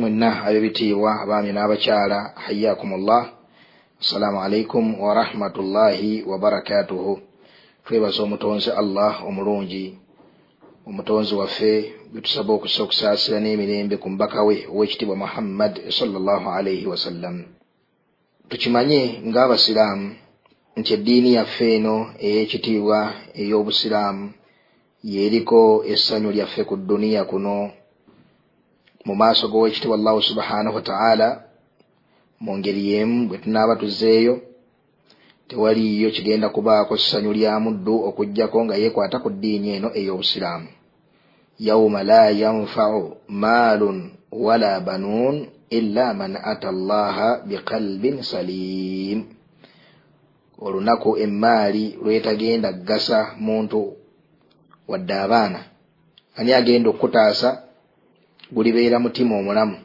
mwenna 0.00 0.30
ab'ebitiibwa 0.46 1.10
abaami 1.22 1.50
n'abakyala 1.52 2.18
hayakumullah 2.44 3.22
assalaamu 4.00 4.38
alaikum 4.44 4.84
warahmatullahi 5.00 6.22
wabarakatuhu 6.30 7.12
twebaza 7.84 8.22
omutonzi 8.22 8.70
allah 8.70 9.12
omulungi 9.28 9.84
omutonzi 10.88 11.34
waffe 11.40 11.72
gwetusaba 12.12 12.52
okusa 12.54 12.82
okusaasira 12.82 13.38
n'emirembe 13.40 13.96
ku 13.96 14.06
mubaka 14.12 14.42
we 14.48 14.56
ow'ekitiibwa 14.72 15.16
muhammad 15.24 15.72
sallallahu 15.98 16.46
alaihi 16.56 16.86
wasallam. 16.92 17.36
Tukimanye 18.48 19.00
ng'abasiraamu 19.28 20.06
nti 20.78 20.90
eddiini 20.96 21.30
yaffe 21.38 21.66
eno 21.76 21.96
ey'ekitiibwa 22.26 22.98
ey'obusiraamu 23.40 24.24
yeeriko 25.12 25.60
essanyu 25.92 26.30
lyaffe 26.36 26.62
ku 26.68 26.74
dduniya 26.76 27.24
kuno 27.30 27.56
mu 29.06 29.14
maaso 29.20 29.44
g'owekitiibwa 29.48 29.96
allahu 29.98 30.20
subhanahu 30.22 30.76
wataala 30.78 31.28
mu 32.40 32.58
ngeri 32.58 32.82
y'emu 32.90 33.28
bwe 33.28 33.38
tunaaba 33.38 33.74
tuzzeeyo 33.80 34.34
tewaliiyo 35.48 36.10
kigenda 36.10 36.48
kubaako 36.48 36.96
ssanyu 36.98 37.32
lya 37.32 37.60
muddu 37.60 38.04
okugjako 38.08 38.64
nga 38.64 38.74
yeekwata 38.76 39.18
ku 39.18 39.30
ddiini 39.30 39.68
eno 39.76 39.88
ey'obusiraamu. 39.98 40.68
Yauma 41.58 42.02
la 42.02 42.30
yanfau 42.30 43.16
maalun 43.28 43.98
wala 44.32 44.80
banuun 44.80 45.46
illa 45.70 46.14
man 46.14 46.36
ata 46.36 46.68
allaha 46.68 47.28
biqalbin 47.48 48.22
saliim. 48.22 49.24
Olunaku 50.58 51.16
emmaali 51.16 51.98
lwetagenda 52.02 52.72
kugasa 52.72 53.18
muntu 53.38 53.96
wadde 54.88 55.14
abaana. 55.14 55.60
Ani 56.36 56.52
agenda 56.52 56.90
okutaasa 56.90 57.65
gulibeera 58.52 58.98
mutima 58.98 59.36
omulamu. 59.36 59.76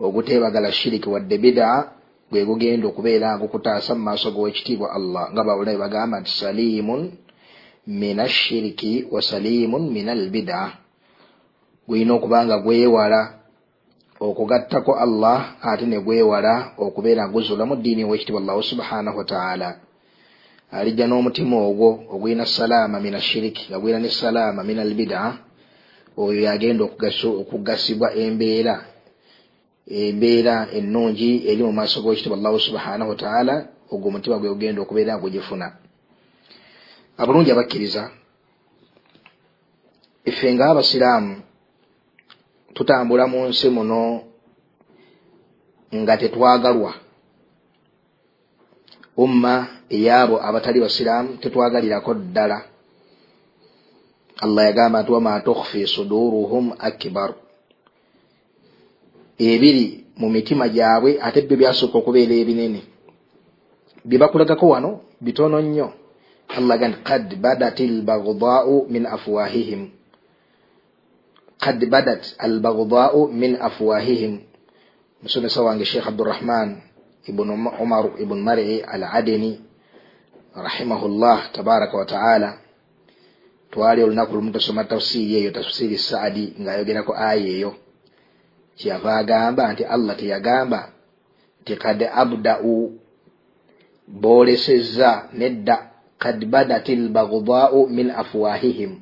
Oguteebagala 0.00 0.72
shiriki 0.72 1.08
wadde 1.08 1.38
bidaa 1.38 1.96
gwe 2.30 2.44
gugenda 2.44 2.86
okubeera 2.88 3.28
nga 3.30 3.42
gukutaasa 3.42 3.94
mu 3.94 4.02
maaso 4.06 4.28
g'owekitiibwa 4.34 4.88
allah 4.98 5.24
nga 5.32 5.42
babulabe 5.46 5.78
bagamba 5.78 6.20
nti 6.20 6.30
saliimun 6.30 7.02
min 7.86 8.18
ashiriki 8.20 9.06
wa 9.14 9.22
saliimun 9.22 9.82
min 9.94 10.08
albidaa 10.08 10.70
gulina 11.86 12.12
okuba 12.18 12.38
nga 12.46 12.58
gwewala 12.58 13.20
okugattako 14.18 14.92
allah 14.98 15.38
ate 15.62 15.86
ne 15.86 15.98
gwewala 16.02 16.74
okubeera 16.84 17.22
nga 17.24 17.32
guzula 17.32 17.62
mu 17.62 17.74
ddiini 17.78 18.02
owekitiibwa 18.04 18.40
allahu 18.42 18.62
subhanahu 18.62 19.18
wataala 19.18 19.68
alijja 20.74 21.06
n'omutima 21.06 21.56
ogwo 21.62 21.90
ogulina 22.10 22.46
salaama 22.46 22.98
min 23.00 23.14
ashiriki 23.14 23.70
nga 23.70 23.78
gulina 23.78 24.02
ne 24.02 24.10
salaama 24.10 24.66
min 24.66 24.78
albidaa 24.82 25.45
oyo 26.16 26.40
yagenda 26.48 26.82
okugasibwa 27.42 28.08
embeera. 28.22 28.76
Embeera 29.86 30.54
ennungi 30.78 31.30
eri 31.50 31.62
mu 31.62 31.72
maaso 31.72 32.02
g'ekitiibwa 32.02 32.38
allahu 32.38 32.58
subhanahu 32.66 33.10
wataala 33.10 33.54
ogwo 33.92 34.08
omutima 34.08 34.38
gwe 34.38 34.50
gugenda 34.50 34.82
okubeera 34.82 35.12
nga 35.14 35.22
gugifuna 35.22 35.66
abulungi 37.16 37.50
abakkiriza 37.52 38.02
ife 40.30 40.46
ng'abasiraamu 40.54 41.32
tutambula 42.74 43.24
mu 43.26 43.48
nsi 43.48 43.68
muno 43.70 44.00
nga 45.94 46.14
tetwagalwa. 46.20 46.92
Umma 49.16 49.54
eyaabo 49.88 50.36
abatali 50.46 50.80
basiraamu 50.80 51.40
tetwagalirako 51.40 52.10
ddala 52.14 52.58
allah 54.36 54.64
yagamba 54.64 55.02
nti 55.02 55.12
wama 55.12 55.40
tukhfi 55.40 55.86
suduruhum 55.86 56.74
akbar. 56.78 57.34
Ebiri 59.38 60.04
mu 60.16 60.28
mitima 60.28 60.68
gyabwe 60.68 61.20
ate 61.20 61.40
byo 61.44 61.56
byasooka 61.56 61.98
okubeera 61.98 62.34
ebinene. 62.34 62.80
Bye 64.04 64.18
bakulagako 64.18 64.68
wano 64.68 64.90
bitono 65.20 65.60
nnyo. 65.60 65.88
Allah 66.48 66.78
ga 66.78 66.88
nti 66.88 66.98
kad 67.02 67.26
badat 67.40 67.80
albagdaau 67.80 68.86
min 68.88 69.06
afwahihim. 69.06 69.90
Kad 71.58 71.80
badat 71.88 72.36
albagdaau 72.38 73.28
min 73.32 73.56
afwahihim. 73.60 74.40
Musomesa 75.22 75.64
wange 75.64 75.84
sheikh 75.84 76.06
abdurahman 76.06 76.86
ibn 77.26 77.50
umar 77.80 78.14
ibn 78.20 78.38
mari 78.38 78.82
al 78.82 79.02
adeni 79.02 79.60
rahimahullah 80.54 81.52
tabaraka 81.52 81.96
wataala 81.96 82.65
twali 83.70 84.02
olunaku 84.02 84.34
lumu 84.34 84.50
tosoma 84.50 84.84
tafsiri 84.84 85.34
eyo 85.36 85.50
tafsiri 85.50 85.98
saadi 85.98 86.54
ng'ayogerako 86.60 87.12
aya 87.28 87.46
eyo. 87.56 87.70
Kyeyava 88.76 89.16
agamba 89.16 89.72
nti 89.72 89.84
allah 89.84 90.16
teyagamba 90.16 90.80
nti 91.62 91.76
kad 91.76 92.00
abdau 92.22 92.92
boolesezza 94.06 95.28
nedda 95.32 95.76
kad 96.18 96.44
badat 96.52 96.88
lbagdaau 96.88 97.88
min 97.88 98.10
afwahihim. 98.10 98.92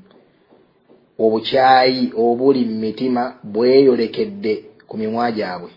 Obukyayi 1.19 2.13
obuli 2.17 2.65
mu 2.65 2.77
mitima 2.81 3.39
bweyolekedde 3.43 4.55
ku 4.89 4.95
mimwa 4.97 5.31
gyabwe. 5.37 5.71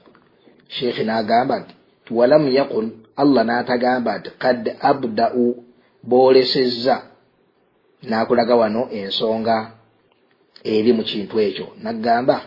Sheekhi 0.67 1.03
n'agamba 1.05 1.55
nti 1.59 1.73
walamu 2.17 2.49
yakul 2.57 2.87
allah 3.21 3.43
n'atagamba 3.45 4.11
nti 4.19 4.29
kad 4.41 4.63
abdau 4.89 5.63
boolesezza 6.03 6.95
n'akulaga 8.03 8.55
wano 8.55 8.89
ensonga 8.91 9.71
eri 10.63 10.93
mu 10.93 11.03
kintu 11.03 11.39
ekyo. 11.39 11.67
Naggamba 11.83 12.41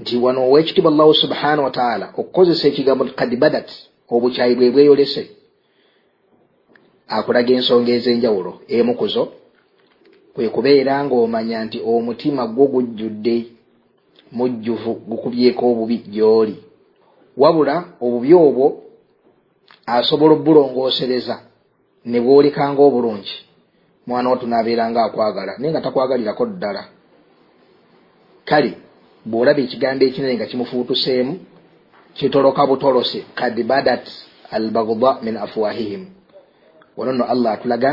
nti 0.00 0.16
wano 0.16 0.40
owekitiibwa 0.48 0.92
allahu 0.92 1.14
subhanahu 1.14 1.64
wataala 1.64 2.06
okukozesa 2.18 2.68
ekigambo 2.68 3.04
kad 3.04 3.36
badat 3.36 3.68
obukyayi 4.08 4.54
bwe 4.54 4.70
bweyolese 4.70 5.22
akulaga 7.08 7.52
ensonga 7.54 7.92
ez'enjawulo. 7.92 8.52
Emu 8.68 8.94
kuzo 8.94 9.24
kwe 10.34 10.48
kubeera 10.48 11.04
ng'omanya 11.04 11.64
nti 11.64 11.78
omutima 11.84 12.46
gwo 12.46 12.66
gujjudde 12.72 13.36
mujjuvu 14.32 14.92
gukubyeko 15.08 15.62
obubi 15.70 15.96
gy'oli. 16.12 16.56
Wabula 17.36 17.74
obubi 18.00 18.34
obwo 18.34 18.66
asobola 19.86 20.32
obbulongoosereza 20.34 21.36
ne 22.04 22.18
bwolekanga 22.20 22.82
obulungi 22.82 23.36
mwana 24.06 24.30
wo 24.30 24.36
tunaabeera 24.36 24.90
nga 24.90 25.04
akwagala 25.04 25.52
naye 25.58 25.72
nga 25.72 25.80
takwagalirako 25.80 26.46
ddala. 26.46 26.84
Kale 28.44 28.72
bw'olaba 29.26 29.60
ekigambo 29.60 30.04
ekinene 30.04 30.34
nga 30.34 30.46
kimufuutuseemu 30.46 31.34
kitoloka 32.14 32.66
butolose 32.66 33.24
kad 33.34 33.54
badat 33.62 34.04
albagda 34.50 35.18
min 35.22 35.36
afwahihim 35.36 36.06
wano 36.96 37.12
nno 37.12 37.24
allah 37.24 37.52
atulaga 37.52 37.92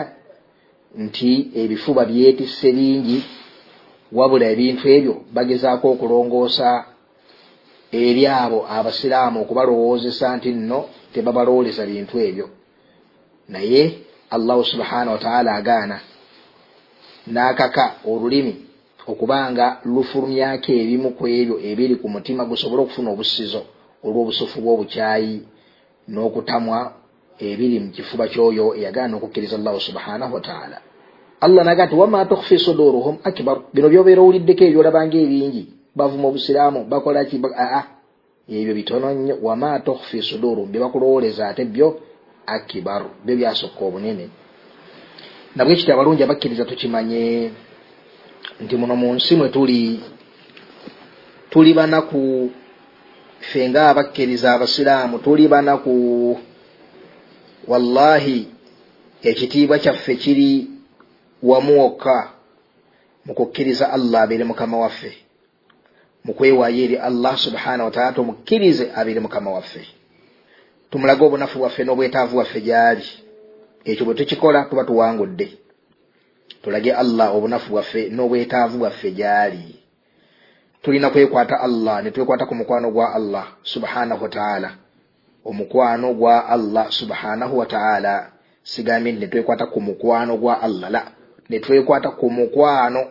nti 0.97 1.51
ebifuba 1.55 2.05
byetisse 2.05 2.71
bingi 2.71 3.23
wabula 4.11 4.45
ebintu 4.49 4.85
ebyo 4.89 5.15
bagezaako 5.33 5.85
okulongoosa 5.91 6.85
eri 7.91 8.27
abo 8.27 8.65
abasiraamu 8.69 9.41
okubalowoozesa 9.41 10.37
nti 10.37 10.49
nno 10.51 10.79
tebabalooleza 11.13 11.85
bintu 11.85 12.15
ebyo. 12.19 12.47
Naye 13.49 13.83
allahu 14.31 14.63
subhanahu 14.63 15.11
wataala 15.11 15.55
agaana. 15.55 15.99
N'akaka 17.27 17.91
olulimi 18.05 18.55
okubanga 19.07 19.77
lufulumyako 19.85 20.71
ebimu 20.71 21.09
ku 21.17 21.27
ebyo 21.27 21.55
ebiri 21.69 21.95
ku 22.01 22.07
mutima 22.09 22.45
gusobole 22.45 22.81
okufuna 22.81 23.09
obusizo 23.11 23.61
olw'obusufu 24.05 24.61
bw'obukyayi 24.61 25.35
n'okutamwa 26.11 26.79
ebiri 27.39 27.77
mu 27.83 27.89
kifuba 27.95 28.27
kyoyo 28.31 28.75
eyagaana 28.77 29.13
okukkiriza 29.17 29.55
allahu 29.59 29.79
subhanahu 29.87 30.33
wataala 30.37 30.77
allah 31.41 31.65
naga 31.65 31.85
nti 31.85 31.95
wama 31.95 32.25
tukhfi 32.25 32.59
suduruhum 32.59 33.17
akbar. 33.23 33.57
Bino 33.73 33.89
byobeera 33.89 34.21
owuliddeko 34.21 34.63
ebyolabanga 34.63 35.17
ebingi 35.17 35.63
bavuma 35.95 36.27
obusiraamu 36.27 36.79
bakolaki 36.91 37.41
aa 37.57 37.83
ebyo 38.49 38.73
bitono 38.73 39.07
nnyo. 39.13 39.35
Wama 39.41 39.79
tukhfi 39.79 40.21
suduruhum 40.21 40.71
bye 40.71 40.81
bakulowooleza 40.81 41.47
ate 41.47 41.65
byo 41.65 41.87
akibar 42.51 43.01
byo 43.25 43.35
byasokka 43.39 43.81
obunene 43.85 44.25
nabwe 45.55 45.75
kiti 45.75 45.91
abalungi 45.91 46.23
abakkiriza 46.23 46.65
tukimanye 46.65 47.51
nti 48.61 48.75
muno 48.79 48.95
mu 48.95 49.13
nsi 49.13 49.35
mwe 49.35 49.49
tuli 49.49 49.99
tuli 51.49 51.73
banaku 51.73 52.51
ffe 53.39 53.69
nga 53.69 53.89
abakkiriza 53.89 54.53
abasiraamu 54.53 55.19
tuli 55.19 55.47
banaku 55.47 55.95
wallahi 57.67 58.47
ekitiibwa 59.23 59.79
kyaffe 59.79 60.15
kiri 60.15 60.67
wamu 61.43 61.81
wokka 61.81 62.17
mu 63.25 63.33
kukkiriza 63.33 63.91
allah 63.93 64.21
abeere 64.21 64.43
mukama 64.43 64.77
waffe 64.77 65.11
mu 66.25 66.33
kwewaayo 66.33 66.83
eri 66.83 66.95
allah 66.97 67.37
subhanahu 67.37 67.85
wataala 67.85 68.11
tumukkirize 68.11 68.91
abeere 68.95 69.19
mukama 69.19 69.51
waffe 69.51 69.87
tumulage 70.89 71.23
obunafu 71.25 71.59
bwaffe 71.59 71.83
n'obwetaavu 71.83 72.33
bwaffe 72.35 72.61
gyali. 72.61 73.05
Ekyo 73.85 74.05
bwe 74.05 74.13
tukikola 74.15 74.63
tuba 74.63 74.83
tuwangudde. 74.83 75.57
Tulage 76.63 76.91
allah 76.93 77.35
obunafu 77.35 77.69
bwaffe 77.71 78.09
n'obwetaavu 78.09 78.77
bwaffe 78.77 79.11
gyali. 79.11 79.75
Tulina 80.81 81.09
kwekwata 81.09 81.59
allah 81.59 82.03
ne 82.03 82.11
twekwata 82.11 82.45
ku 82.45 82.55
mukwano 82.55 82.91
gwa 82.91 83.13
allah 83.13 83.47
subhanahu 83.63 84.23
wataala 84.23 84.71
omukwano 85.45 86.13
gwa 86.13 86.47
allah 86.49 86.91
subhanahu 86.91 87.57
wataala 87.57 88.31
sigambye 88.63 89.11
nti 89.11 89.21
netwekwata 89.21 89.65
ku 89.65 89.81
mukwano 89.81 90.37
gwa 90.37 90.61
allah 90.61 90.89
la 90.91 91.11
netwekwata 91.49 92.09
ku 92.11 92.29
mukwano 92.31 93.07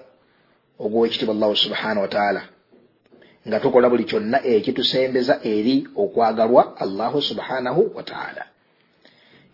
ogw'ekitibwa 0.81 1.35
allahu 1.35 1.57
subhanahu 1.57 2.01
wataala 2.01 2.43
nga 3.47 3.61
tukola 3.61 3.89
buli 3.91 4.05
kyonna 4.05 4.39
ekitusembeza 4.45 5.41
eri 5.43 5.87
okwagalwa 5.97 6.77
allahu 6.85 7.23
subhanahu 7.23 7.93
wataala 7.95 8.45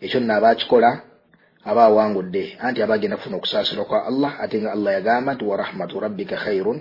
ekyo 0.00 0.20
nno 0.20 0.34
abakikola 0.34 0.90
aba 1.64 1.84
awangudde 1.84 2.56
anti 2.60 2.82
abagenda 2.82 3.16
kufuna 3.16 3.36
okusaasirwa 3.36 3.84
kwa 3.84 4.06
allah 4.06 4.40
ate 4.40 4.56
nga 4.62 4.72
allah 4.72 4.92
yagamba 4.92 5.34
nti 5.34 5.44
warahmatu 5.44 6.00
rabbika 6.00 6.36
khairun 6.36 6.81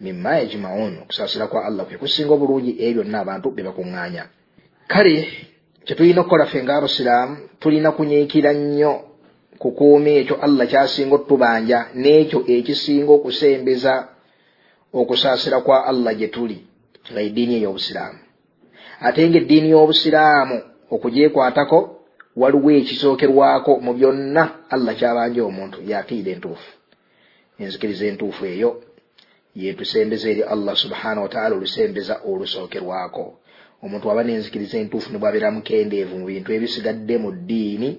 mima 0.00 0.36
yajmaun. 0.38 0.98
Okusaasira 1.02 1.46
kwa 1.46 1.64
allah 1.64 1.86
kwe 1.86 1.96
kusinga 1.96 2.34
obulungi 2.34 2.76
ebyo 2.78 3.02
byonna 3.02 3.20
abantu 3.20 3.50
bye 3.50 3.64
bakuŋŋaanya. 3.64 4.24
Kale 4.86 5.28
kyetulina 5.84 6.20
okukola 6.20 6.46
ffe 6.46 6.62
ngaabasiraamu 6.62 7.36
tulina 7.60 7.92
kunyiikira 7.92 8.52
nnyo 8.52 8.92
kukuuma 9.58 10.08
ekyo 10.08 10.36
allah 10.40 10.66
kyasinga 10.68 11.14
otubanja 11.14 11.78
n'ekyo 11.94 12.44
ekisinga 12.46 13.12
okusembeza 13.12 14.08
okusaasira 14.92 15.60
kwa 15.60 15.86
allah 15.86 16.14
gye 16.14 16.28
tuli 16.28 16.64
nga 17.12 17.20
eddiini 17.20 17.54
ey'obusiraamu. 17.54 18.18
Ate 19.00 19.28
nga 19.28 19.38
eddiini 19.38 19.68
y'obusiraamu 19.70 20.56
okugyekwatako 20.90 21.78
waliwo 22.36 22.70
ekisookerwako 22.80 23.72
mu 23.84 23.92
byonna 23.94 24.42
allah 24.70 24.92
kyabanja 24.98 25.44
omuntu 25.44 25.78
yakiira 25.90 26.30
entuufu. 26.32 26.70
Enzikiriza 27.58 28.06
entuufu 28.06 28.42
eyo 28.46 28.70
yetusembeza 29.54 30.26
eri 30.30 30.42
allah 30.42 30.76
subhanahu 30.76 31.22
wataala 31.26 31.56
olusembeza 31.56 32.14
olusookerwako. 32.30 33.24
Omuntu 33.82 34.10
aba 34.10 34.22
nenzikiriza 34.24 34.78
entuufu 34.78 35.12
ne 35.12 35.18
bwabeera 35.18 35.50
mukendeevu 35.50 36.18
mu 36.18 36.26
bintu 36.26 36.52
ebisigadde 36.52 37.14
mu 37.18 37.30
ddiini 37.32 37.90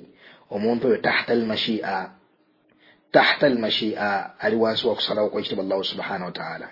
omuntu 0.49 0.87
oyo 0.87 0.97
tahta 0.97 1.33
almashia 1.33 2.09
tahta 3.11 3.47
almashia 3.47 4.39
ali 4.39 4.55
wansi 4.55 4.87
wakusalawo 4.87 5.29
kwekitibwa 5.29 5.63
allahu 5.65 5.83
subhanahu 5.83 6.25
wataala 6.25 6.69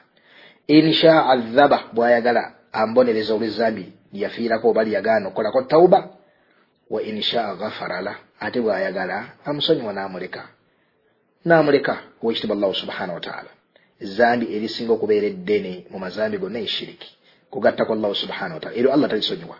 insha 0.67 1.25
adhaba 1.25 1.83
bwayagala 1.93 2.53
ambonereza 2.71 3.33
olwezambi 3.33 3.93
lyafiirako 4.13 4.69
oba 4.69 4.83
lyagaana 4.83 5.27
okukolako 5.27 5.61
tauba 5.61 6.09
wa 6.89 7.03
insha 7.03 7.55
ghafara 7.55 8.01
la 8.01 8.15
ate 8.39 8.61
bwayagala 8.61 9.25
amusonyiwa 9.45 9.93
namuleka. 9.93 10.47
Namuleka 11.45 11.97
owekitibwa 12.23 12.55
allahu 12.55 12.75
subhanahu 12.75 13.13
wataala 13.13 13.49
ezambi 13.99 14.45
erisinga 14.55 14.93
okubeera 14.93 15.27
eddene 15.27 15.85
mu 15.91 15.99
mazambi 15.99 16.37
gonna 16.37 16.59
eshiriki 16.59 17.17
kugattako 17.49 17.93
allahu 17.93 18.15
subhanahu 18.15 18.53
wataala 18.53 18.77
eryo 18.77 18.93
allah 18.93 19.09
talisonyiwa. 19.09 19.57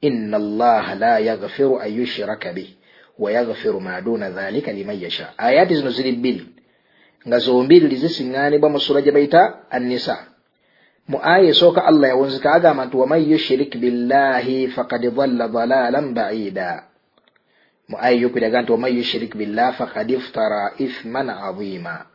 Inna 0.00 0.36
allaha 0.36 0.94
la 0.94 1.18
yaghfiru 1.18 1.80
an 1.80 1.90
yushraka 1.98 2.52
bih 2.52 2.70
wa 3.18 3.32
yaghfiru 3.32 3.80
ma 3.80 4.00
duna 4.00 4.30
dhalika 4.30 4.72
liman 4.72 5.00
yasha. 5.02 5.34
Ayati 5.38 5.74
zino 5.74 5.90
ziri 5.90 6.12
bbiri. 6.12 6.46
Nga 7.28 7.38
zombiriri 7.38 7.96
zisiŋŋaanibwa 7.96 8.68
mu 8.70 8.80
sura 8.80 9.02
gye 9.02 9.12
bayita 9.12 9.70
annisa 9.70 10.35
mu 11.08 11.18
aya 11.22 11.48
esooka 11.54 11.84
allah 11.84 12.08
yawunzika 12.08 12.52
agamba 12.52 12.84
nti 12.86 12.96
waman 12.96 13.22
yushrik 13.30 13.72
billahi 13.78 14.68
fakad 14.68 15.02
dhalla 15.16 15.46
dhalalan 15.48 16.14
baida. 16.14 16.84
Mu 17.88 17.96
aya 18.00 18.16
yokwiraga 18.26 18.62
nti 18.62 18.72
waman 18.74 18.90
yushrik 18.98 19.32
billah 19.38 19.72
fakad 19.78 20.10
iftara 20.10 20.74
ithman 20.78 21.30
adhima 21.30 22.06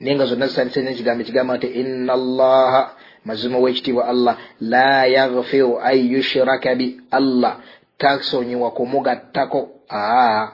naye 0.00 0.14
nga 0.16 0.26
zonna 0.28 0.46
zisanyisa 0.46 0.80
nekigambo 0.84 1.22
ekigamba 1.24 1.56
nti 1.56 1.66
inna 1.80 2.12
allaha 2.12 2.82
mazima 3.24 3.56
w'ekitiibwa 3.58 4.04
allah 4.12 4.34
la 4.60 5.06
yaghfiru 5.06 5.80
an 5.80 5.96
yushraka 6.12 6.74
bi 6.74 7.00
allah. 7.10 7.54
Tasonyiwa 7.98 8.70
kumugattako 8.76 9.60
aa 9.88 10.48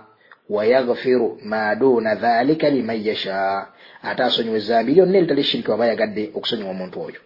wayaghfiru 0.51 1.39
ma 1.43 1.75
duna 1.75 2.15
dhalika 2.15 2.71
liman 2.71 3.03
yasha. 3.03 3.67
Ate 4.03 4.23
asonyiwa 4.23 4.57
ezambi 4.57 4.95
lyonna 4.95 5.19
eritali 5.19 5.43
shiriki 5.43 5.71
waba 5.71 5.87
yagadde 5.91 6.31
okusonyiwa 6.35 6.71
omuntu 6.71 6.99
oyo 7.03 7.21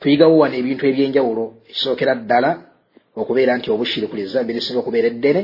tuyigawo 0.00 0.38
wano 0.38 0.54
ebintu 0.60 0.86
ebyenjawulo 0.86 1.44
ekisookera 1.70 2.14
ddala 2.20 2.50
okubeera 3.20 3.52
nti 3.56 3.68
obushiriku 3.70 4.16
lizambi 4.16 4.52
lisinga 4.56 4.80
okubeera 4.80 5.08
eddene 5.12 5.42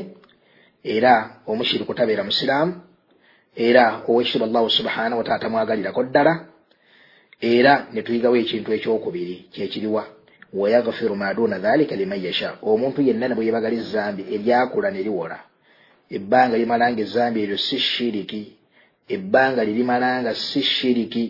era 0.94 1.12
omushiriku 1.50 1.92
tabeera 1.94 2.24
musiraamu 2.28 2.72
era 3.66 3.82
owekitibwa 4.08 4.46
allahu 4.48 4.68
subhanahu 4.78 5.18
wataala 5.20 5.42
tamwagalirako 5.42 6.02
ddala 6.08 6.32
era 7.40 7.72
netuyigawo 7.92 8.36
ekintu 8.36 8.68
ekyokubiri 8.76 9.36
kyekiriwa 9.52 10.02
wayaghfiru 10.52 11.16
maduna 11.16 11.58
dhalika 11.58 11.96
liman 11.96 12.24
yasha. 12.24 12.56
Omuntu 12.62 13.02
yenna 13.02 13.28
ne 13.28 13.34
bwe 13.34 13.46
yebagala 13.46 13.76
ezambi 13.76 14.22
eryakula 14.34 14.90
ne 14.90 15.02
liwola 15.02 15.38
ebbanga 16.10 16.56
limalanga 16.56 17.00
ezambi 17.02 17.42
eryo 17.42 17.58
si 17.58 17.78
shiriki 17.78 18.42
ebbanga 19.08 19.64
lirimalanga 19.64 20.34
si 20.34 20.62
shiriki 20.62 21.24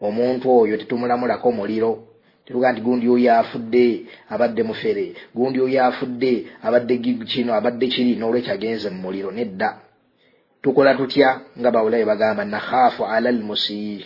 omuntu 0.00 0.50
oyo 0.50 0.76
tetumulamulako 0.76 1.52
muliro 1.52 2.07
tetuga 2.48 2.72
nti 2.72 2.80
gundi 2.80 3.08
oyo 3.08 3.34
afudde 3.34 4.06
abadde 4.28 4.62
mufere. 4.62 5.12
Gundi 5.34 5.60
oyo 5.60 5.84
afudde 5.84 6.46
abadde 6.62 6.98
kino 7.28 7.52
abadde 7.54 7.86
kiri 7.86 8.16
n'olwekyo 8.16 8.52
agenze 8.52 8.88
mu 8.90 9.02
muliro 9.02 9.30
nedda. 9.30 9.78
Tukola 10.62 10.94
tutya? 10.94 11.40
Nga 11.58 11.70
bawulayo 11.70 12.06
bagamba 12.06 12.44
nakhaafu 12.44 13.04
ala 13.04 13.32
lmusii 13.32 14.04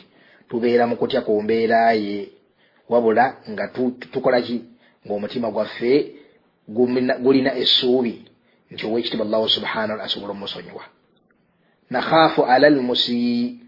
tubeera 0.48 0.86
mu 0.86 0.96
kutya 0.96 1.20
ku 1.20 1.42
mbeera 1.42 1.92
ye. 1.92 2.28
Wabula 2.88 3.36
nga 3.50 3.68
tukola 4.12 4.42
ki? 4.42 4.64
Ng'omutima 5.06 5.50
gwaffe 5.50 6.12
gulina 7.22 7.54
essuubi. 7.54 8.24
Nti 8.70 8.86
owekitibwa 8.86 9.26
allahu 9.26 9.48
subhanahu 9.48 10.00
asobola 10.00 10.32
omusonyiwa. 10.32 10.84
Nakhaafu 11.90 12.44
ala 12.44 12.70
lmusii 12.70 13.58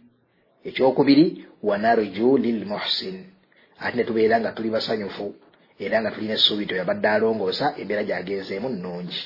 ekyokubiri 0.65 1.45
wanarju 1.63 2.39
lilmuhsin 2.39 3.34
ate 3.81 3.97
netubeera 3.97 4.41
nga 4.41 4.53
tuli 4.53 4.71
basanyufu 4.71 5.35
era 5.79 6.01
nga 6.01 6.11
tulina 6.11 6.35
essuubi 6.35 6.65
nti 6.65 6.75
oyabadde 6.75 7.09
alongoosa 7.09 7.75
embeera 7.81 8.03
gyagenzeemu 8.05 8.69
nnungi. 8.69 9.23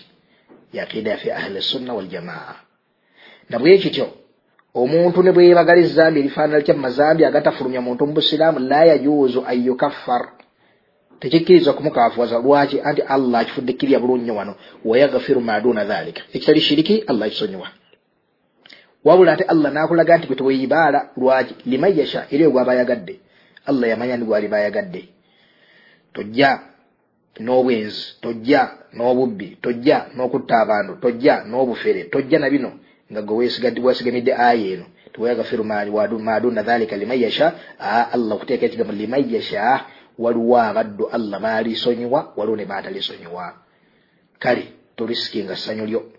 Yaqiida 0.73 1.11
yaffe 1.11 1.33
ahli 1.33 1.63
sunna 1.63 1.95
waljamaa 1.95 2.55
nabwekityo 3.51 4.07
omuntu 4.75 5.23
ne 5.23 5.33
bweyebagala 5.33 5.81
ezambi 5.81 6.21
erifaanana 6.21 6.59
litya 6.59 6.75
mumazambi 6.75 7.25
agatafulumya 7.25 7.81
muntu 7.81 8.07
mubusiraamu 8.07 8.59
la 8.59 8.85
yajuuzu 8.85 9.41
an 9.51 9.67
yukaffar. 9.67 10.29
Tekikkirizwa 11.21 11.73
kumukaafuwaza 11.75 12.39
lwaki 12.39 12.81
anti 12.81 13.03
allah 13.03 13.41
akifudde 13.41 13.73
kirya 13.73 13.99
bulungi 14.01 14.23
nnyo 14.23 14.37
wano 14.37 14.55
wayaghfiru 14.85 15.41
maduna 15.41 15.85
dhalika. 15.85 16.23
Ekitali 16.33 16.61
shiriki 16.61 17.05
allah 17.07 17.27
akisonyiwa. 17.27 17.69
Wabula 19.05 19.33
ate 19.33 19.45
allah 19.45 19.73
nakulaga 19.73 20.17
nti 20.17 20.27
gwe 20.27 20.37
teweyibaala 20.37 21.11
lwaki? 21.17 21.55
Liman 21.67 21.99
yasha 21.99 22.27
era 22.31 22.41
eyo 22.43 22.51
gwaba 22.51 22.73
ayagadde 22.73 23.21
allah 23.67 23.89
yamanya 23.89 24.17
ni 24.17 24.25
gwali 24.25 24.49
bayagadde. 24.49 25.09
Tojja 26.13 26.61
n'obwenzi 27.41 28.19
tojja 28.21 28.61
n'obubbi 28.93 29.59
tojja 29.63 30.07
n'okutta 30.17 30.61
abantu 30.61 30.93
tojja 31.03 31.45
n'obufere 31.45 32.05
tojja 32.05 32.39
na 32.39 32.51
bino. 32.51 32.73
Nga 33.13 33.23
gwe 33.23 33.49
wesigamidde 33.83 34.35
aya 34.35 34.73
eno 34.75 34.87
tiwayagafiru 35.13 35.65
maduna 35.65 36.63
dhalika 36.63 36.97
liman 36.97 37.21
yasha. 37.21 37.55
A 37.79 38.13
allah 38.13 38.37
okuteeka 38.37 38.67
ekigambo 38.67 38.93
liman 38.93 39.31
yasha. 39.31 39.85
Waliwo 40.19 40.59
abaddu 40.59 41.07
allah 41.09 41.41
baalisonyiwa 41.41 42.33
waliwo 42.37 42.57
ne 42.57 42.65
baatalisonyiwa. 42.65 43.55
Kale 44.39 44.73
tolisikinga 44.97 45.57
ssanyu 45.57 45.87
lyo. 45.87 46.13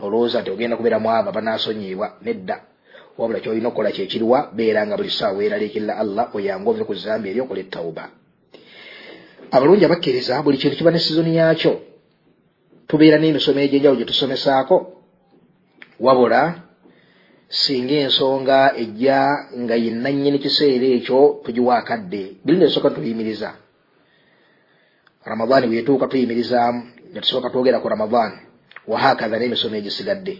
Olowooza 0.00 0.40
nti 0.40 0.50
ogenda 0.50 0.76
kubeeramu 0.76 1.10
abo 1.10 1.32
banasonyibwa 1.32 2.16
nedda 2.22 2.62
wabula 3.18 3.40
kyolina 3.40 3.68
okukola 3.68 3.90
kyekiriwa 3.92 4.50
beera 4.56 4.86
nga 4.86 4.96
buli 4.96 5.10
ssaawa 5.10 5.38
weeraliikirira 5.38 5.96
allah 6.02 6.34
oyange 6.34 6.68
ove 6.70 6.84
ku 6.84 6.94
zambi 6.94 7.30
eri 7.30 7.40
okola 7.40 7.60
ettawuba 7.60 8.04
abalungi 9.50 9.84
abakkiriza 9.84 10.42
buli 10.42 10.58
kintu 10.58 10.76
kiba 10.76 10.90
ne 10.90 10.98
sizoni 10.98 11.36
yakyo 11.36 11.90
tubeera 12.90 13.22
n'emisomo 13.22 13.60
egyenjawulo 13.62 13.98
gye 13.98 14.10
tusomesaako. 14.10 14.76
Wabula 16.00 16.42
singa 17.48 17.96
ensonga 18.06 18.74
ejja 18.82 19.18
nga 19.62 19.74
yenna 19.78 20.10
nnyini 20.10 20.38
kiseera 20.42 20.86
ekyo 20.98 21.20
tugiwa 21.44 21.78
akadde 21.78 22.22
biri 22.44 22.58
nesooka 22.58 22.90
tuyimiriza. 22.90 23.50
Ramadaani 25.24 25.66
weetuuka 25.70 26.06
tuyimirizaamu 26.10 26.80
ne 27.12 27.20
tusooka 27.20 27.50
twogera 27.50 27.78
ku 27.78 27.88
ramadaani 27.88 28.38
wahakaza 28.90 29.38
n'emisomo 29.38 29.76
egisigadde 29.76 30.34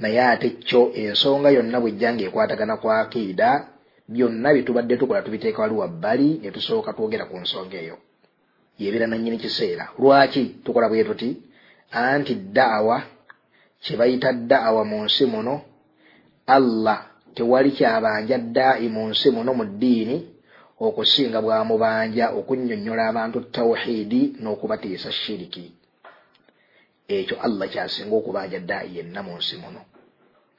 naye 0.00 0.20
ate 0.20 0.48
kyo 0.50 0.92
ensonga 0.94 1.50
yonna 1.56 1.80
bwejjanga 1.80 2.22
ekwatagana 2.24 2.76
ku 2.76 2.86
akiida 2.90 3.48
byonna 4.08 4.48
byetubadde 4.54 4.96
tukola 4.96 5.22
tubiteeka 5.22 5.62
wali 5.62 5.74
wabbali 5.74 6.28
ne 6.42 6.50
tusooka 6.50 6.92
twogera 6.92 7.24
ku 7.30 7.36
nsonga 7.42 7.76
eyo. 7.82 7.96
Yebeera 8.78 9.06
nannyini 9.06 9.38
kiseera. 9.38 9.84
Lwaki 9.98 10.44
tukola 10.64 10.88
bwe 10.88 11.04
tuti? 11.04 11.30
Anti 11.92 12.34
daawa 12.34 13.02
kye 13.82 13.96
bayita 13.96 14.32
daawa 14.32 14.84
mu 14.84 15.04
nsi 15.04 15.24
muno 15.26 15.54
allah 16.46 16.98
tewali 17.34 17.70
kyabanja 17.70 18.38
daai 18.38 18.88
mu 18.88 19.08
nsi 19.08 19.30
muno 19.30 19.54
mu 19.54 19.64
ddiini 19.64 20.16
okusinga 20.80 21.38
bwamubanja 21.44 22.26
okunnyonnyola 22.38 23.02
abantu 23.08 23.38
tawhiidi 23.54 24.22
n'okubatiisa 24.40 25.10
shiriki 25.12 25.64
ekyo 27.14 27.36
allah 27.46 27.68
kyasinga 27.72 28.14
okubanja 28.16 28.58
daai 28.60 28.96
yenna 28.96 29.22
mu 29.22 29.32
nsi 29.38 29.56
muno. 29.62 29.80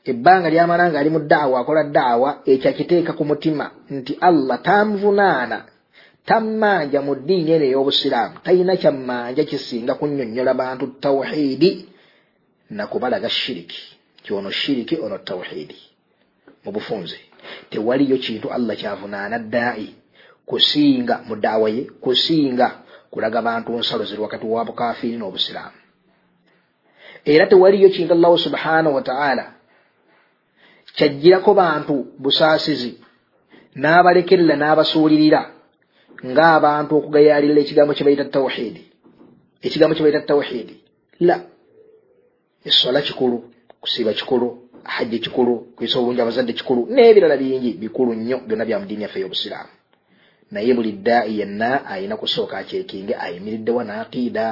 Ebbanga 0.06 0.50
lyamala 0.50 0.90
nga 0.90 1.00
ali 1.00 1.10
mu 1.10 1.20
daawa 1.20 1.60
akola 1.62 1.84
daawa 1.84 2.30
ekyo 2.46 2.70
akiteeka 2.70 3.14
ku 3.14 3.24
mutima 3.26 3.66
nti 3.90 4.18
allah 4.22 4.58
tamuvunaana 4.62 5.58
tammanja 6.26 7.00
mu 7.02 7.16
ddiini 7.16 7.52
eno 7.56 7.66
ey'obusiraamu 7.66 8.36
talina 8.46 8.74
kyammanja 8.82 9.44
kisinga 9.50 9.94
kunnyonnyola 10.00 10.54
bantu 10.54 10.86
tawhiidi 11.04 11.70
nakubalaga 12.70 13.30
shiriki. 13.30 13.82
Kyono 14.24 14.50
shiriki 14.52 14.96
ono 15.06 15.18
tawhiidi. 15.18 15.78
Mu 16.64 16.72
bufunze 16.72 17.20
tewaliyo 17.70 18.18
kintu 18.18 18.48
allah 18.56 18.76
kyavunaana 18.78 19.40
daai 19.40 19.88
kusinga 20.46 21.16
mu 21.28 21.36
daawa 21.36 21.70
ye 21.70 21.84
kusinga 22.04 22.68
kulaga 23.12 23.42
bantu 23.42 23.80
nsalo 23.80 24.04
ziri 24.06 24.22
wakati 24.22 24.46
wa 24.46 24.66
bukafiiri 24.66 25.18
n'obusiraamu 25.18 25.81
era 27.26 27.46
tewaliyo 27.48 27.90
kintu 27.90 28.14
allahu 28.14 28.38
subhanahu 28.38 28.96
wataala 28.96 29.54
kyajjirako 30.96 31.54
bantu 31.54 32.08
busaasizi 32.20 32.92
n'abalekerera 33.76 34.56
n'abasuulirira 34.62 35.42
ng'abantu 36.26 36.92
okugayaalirira 36.98 37.62
ekigambo 37.62 37.94
kye 37.94 38.04
bayita 38.06 38.26
tawhiidi 38.26 38.82
ekigambo 39.66 39.94
kye 39.96 40.04
bayita 40.04 40.22
tawhiidi 40.32 40.76
la 41.20 41.36
essola 42.66 43.02
kikulu 43.02 43.38
kusiiba 43.82 44.14
kikulu 44.14 44.48
hajji 44.84 45.20
kikulu 45.20 45.54
kuyisa 45.76 46.00
obulungi 46.00 46.22
abazadde 46.22 46.54
kikulu 46.54 46.82
n'ebirala 46.94 47.38
bingi 47.38 47.74
bikulu 47.74 48.14
nnyo 48.14 48.38
byonna 48.48 48.66
bya 48.66 48.80
mu 48.80 48.86
ddiini 48.86 49.04
yaffe 49.04 49.20
ey'obusiraamu 49.20 49.72
naye 50.52 50.74
buli 50.74 50.92
ddaai 50.92 51.40
yenna 51.40 51.86
ayina 51.86 52.16
kusooka 52.18 52.58
akyekinge 52.58 53.14
ayimiriddewa 53.16 53.84
n'aqiida 53.84 54.46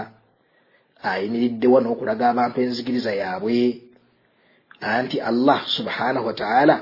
ayimiriddewa 1.03 1.81
n'okulaga 1.81 2.29
abantu 2.29 2.61
enzikiriza 2.61 3.13
yaabwe. 3.13 3.81
Anti 4.81 5.21
allah 5.21 5.67
subhanahu 5.67 6.25
wataala 6.27 6.75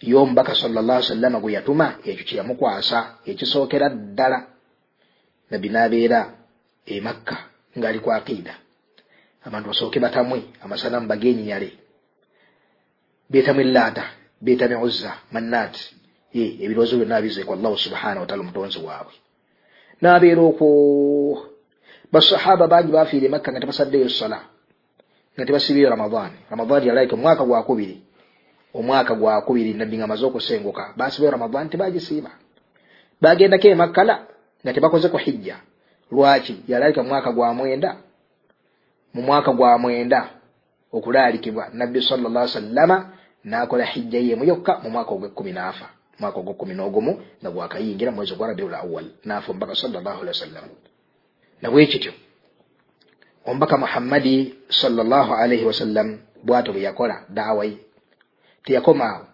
y'omubaka 0.00 0.54
sallallah 0.54 1.02
sallama 1.02 1.40
gwe 1.40 1.52
yatuma 1.52 1.86
ekyo 2.04 2.24
kye 2.24 2.36
yamukwasa 2.36 2.98
ekisookera 3.26 3.88
ddala. 3.88 4.38
Nabbi 5.50 5.68
n'abeera 5.68 6.20
e 6.86 7.00
makka 7.00 7.36
ng'ali 7.76 7.98
ku 8.00 8.08
aqiida. 8.12 8.54
Abantu 9.44 9.68
basooke 9.68 10.00
batamwe 10.00 10.38
amasanamu 10.64 11.06
bagenyinyale 11.06 11.68
betamwe 13.30 13.64
laata 13.64 14.04
betamwe 14.40 14.76
uzza 14.86 15.12
mannaati 15.32 15.84
ebirowoozo 16.34 16.96
byonna 16.96 17.16
abizeeku 17.16 17.52
allahu 17.52 17.76
subhanahu 17.78 18.20
wataala 18.24 18.42
omutonzi 18.42 18.78
waabwe. 18.78 19.14
N'abeera 20.00 20.40
okwo 20.40 20.68
basahaba 22.12 22.66
bangi 22.68 22.92
bafiire 22.92 23.28
makka 23.28 23.52
nga 23.52 23.60
tebasaddeyo 23.60 24.08
sola 24.08 24.40
nga 25.36 25.44
tebasibiyo 25.46 25.90
ramadaani 25.90 26.36
ramadaani 26.50 26.86
yalaika 26.86 27.14
omwaka 27.14 27.44
gwakubiri 27.44 27.96
omwaka 28.74 29.14
gwakubiri 29.14 29.74
nabbi 29.74 29.96
nga 29.96 30.04
amaze 30.04 30.24
okusenguka 30.26 30.92
basibayo 30.96 31.30
ramadaani 31.30 31.70
tebagisiiba 31.70 32.30
bagendako 33.20 33.68
emakkala 33.68 34.14
nga 34.62 34.72
tebakoze 34.72 35.08
ku 35.08 35.18
hijja. 35.18 35.56
Lwaki? 36.12 36.62
Yalaika 36.68 37.02
mwaka 37.02 37.32
gwa 37.32 37.54
mwenda 37.54 37.96
mu 39.14 39.22
mwaka 39.22 39.52
gwa 39.52 39.78
mwenda 39.78 40.30
okulaalikibwa 40.92 41.68
nabbi 41.72 42.02
sallallah 42.02 42.48
sallama 42.48 43.10
n'akola 43.44 43.84
hijja 43.84 44.18
yemu 44.18 44.44
yokka 44.44 44.78
mu 44.82 44.90
mwaka 44.90 45.10
ogw'ekkumi 45.10 45.52
n'afa 45.52 45.88
mwaka 46.20 46.36
ogw'ekkumi 46.40 46.74
n'ogumu 46.74 47.12
nga 47.40 47.50
gwakayingira 47.50 48.12
mwezi 48.12 48.32
ogwa 48.32 48.48
rabiul 48.48 48.74
awal 48.74 49.06
n'afa 49.24 49.50
omubaka 49.50 49.74
sallallahu 49.74 50.18
alihi 50.20 50.34
wasallam 50.36 50.64
nabwekityo 51.62 52.12
omubaka 53.44 53.76
muhammadi 53.78 54.54
sallallahu 54.68 55.34
alaihi 55.34 55.64
wasallam 55.64 56.18
bwato 56.46 56.72
bwe 56.72 56.82
yakola 56.82 57.24
daawa 57.28 57.64
ye. 57.64 57.78
Teyakomaawo. 58.64 59.26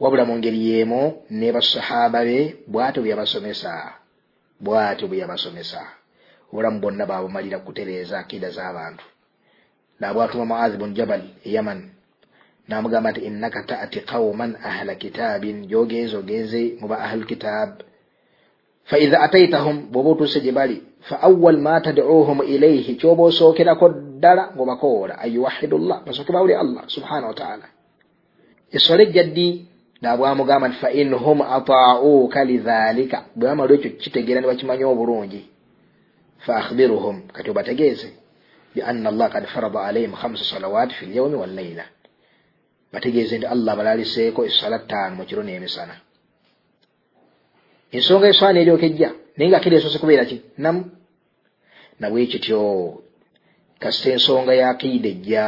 Wabula 0.00 0.24
mu 0.24 0.34
ngeri 0.38 0.60
yeemu 0.68 1.22
ne 1.30 1.52
basahaba 1.52 2.24
be 2.24 2.38
bwato 2.66 3.00
bwe 3.00 3.10
yabasomesa. 3.10 3.72
Bwatyo 4.60 5.08
bwe 5.08 5.18
yabasomesa. 5.18 5.80
Obulamu 6.52 6.80
bwonna 6.80 7.06
baabumalira 7.06 7.58
kutereeza 7.58 8.18
akida 8.18 8.50
z'abantu. 8.50 9.04
Naabwatuma 10.00 10.44
muazi 10.44 10.76
bun 10.76 10.94
jabal 10.94 11.22
e 11.44 11.52
yaman 11.52 11.80
n'amugamba 12.68 13.10
nti 13.10 13.20
innaka 13.20 13.62
taati 13.62 14.00
qauman 14.00 14.56
ahla 14.70 14.94
kitaabin 14.94 15.66
gyogenze 15.66 16.16
ogenze 16.16 16.62
muba 16.80 16.96
ahlu 17.06 17.24
kitab 17.26 17.70
faidha 18.84 19.20
ataitahum 19.20 19.76
bwoba 19.92 20.10
otuuse 20.10 20.40
gye 20.40 20.52
bali 20.52 20.82
fa 21.00 21.16
awal 21.28 21.58
ma 21.58 21.80
tadcuuhum 21.80 22.42
ilaihi 22.42 22.94
kyoba 22.94 23.22
osookerako 23.22 23.88
ddala 23.88 24.52
ng'obakoola 24.54 25.14
an 25.18 25.28
yuwahidu 25.34 25.78
llah 25.78 25.98
basooke 26.06 26.32
bawuli 26.32 26.54
allah 26.54 26.82
subhanahu 26.86 27.28
wataala 27.32 27.66
esole 28.72 29.02
ejjaddi 29.02 29.48
naabwamugamba 30.02 30.68
nti 30.68 30.76
fa 30.76 30.90
inhum 30.90 31.42
ataauuka 31.42 32.44
lidhalika 32.44 33.18
bwe 33.36 33.48
bamala 33.48 33.74
ekyo 33.74 33.90
kitegeera 34.02 34.40
ne 34.40 34.46
bakimanya 34.46 34.86
obulungi. 34.92 35.42
Fa 36.44 36.52
akhbiruhum 36.56 37.16
kati 37.34 37.50
obategeeze 37.50 38.08
bianna 38.74 39.08
allah 39.12 39.30
kad 39.30 39.46
farada 39.46 39.80
alaihim 39.80 40.12
khamsa 40.12 40.44
salawaati 40.44 40.94
fi 40.94 41.06
lyaumi 41.06 41.36
walleila 41.42 41.84
bategeeze 42.92 43.38
nti 43.38 43.46
allah 43.46 43.76
balaliseeko 43.76 44.44
esala 44.44 44.78
ttaano 44.78 45.16
mu 45.16 45.24
kiro 45.24 45.42
n'emisana 45.42 45.94
ensonga 47.92 48.28
eswana 48.28 48.60
eryokejja 48.60 49.10
naye 49.36 49.48
nga 49.50 49.60
kiri 49.60 49.76
esoose 49.76 49.98
kubeera 49.98 50.24
ki? 50.24 50.36
Namu. 50.58 50.82
Nabwekityo 52.00 52.58
kasita 53.78 54.10
ensonga 54.10 54.54
yakiida 54.54 55.08
ejja 55.08 55.46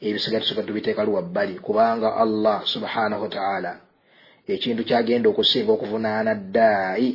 ebisiga 0.00 0.40
tusoka 0.40 0.62
tubiteeka 0.62 1.04
luwabbali 1.04 1.54
kubanga 1.66 2.16
allah 2.16 2.58
subhanahu 2.64 3.22
wataala 3.22 3.72
ekintu 4.48 4.84
kyagenda 4.84 5.28
okusinga 5.28 5.72
okuvunaana 5.72 6.34
ddaayi 6.34 7.10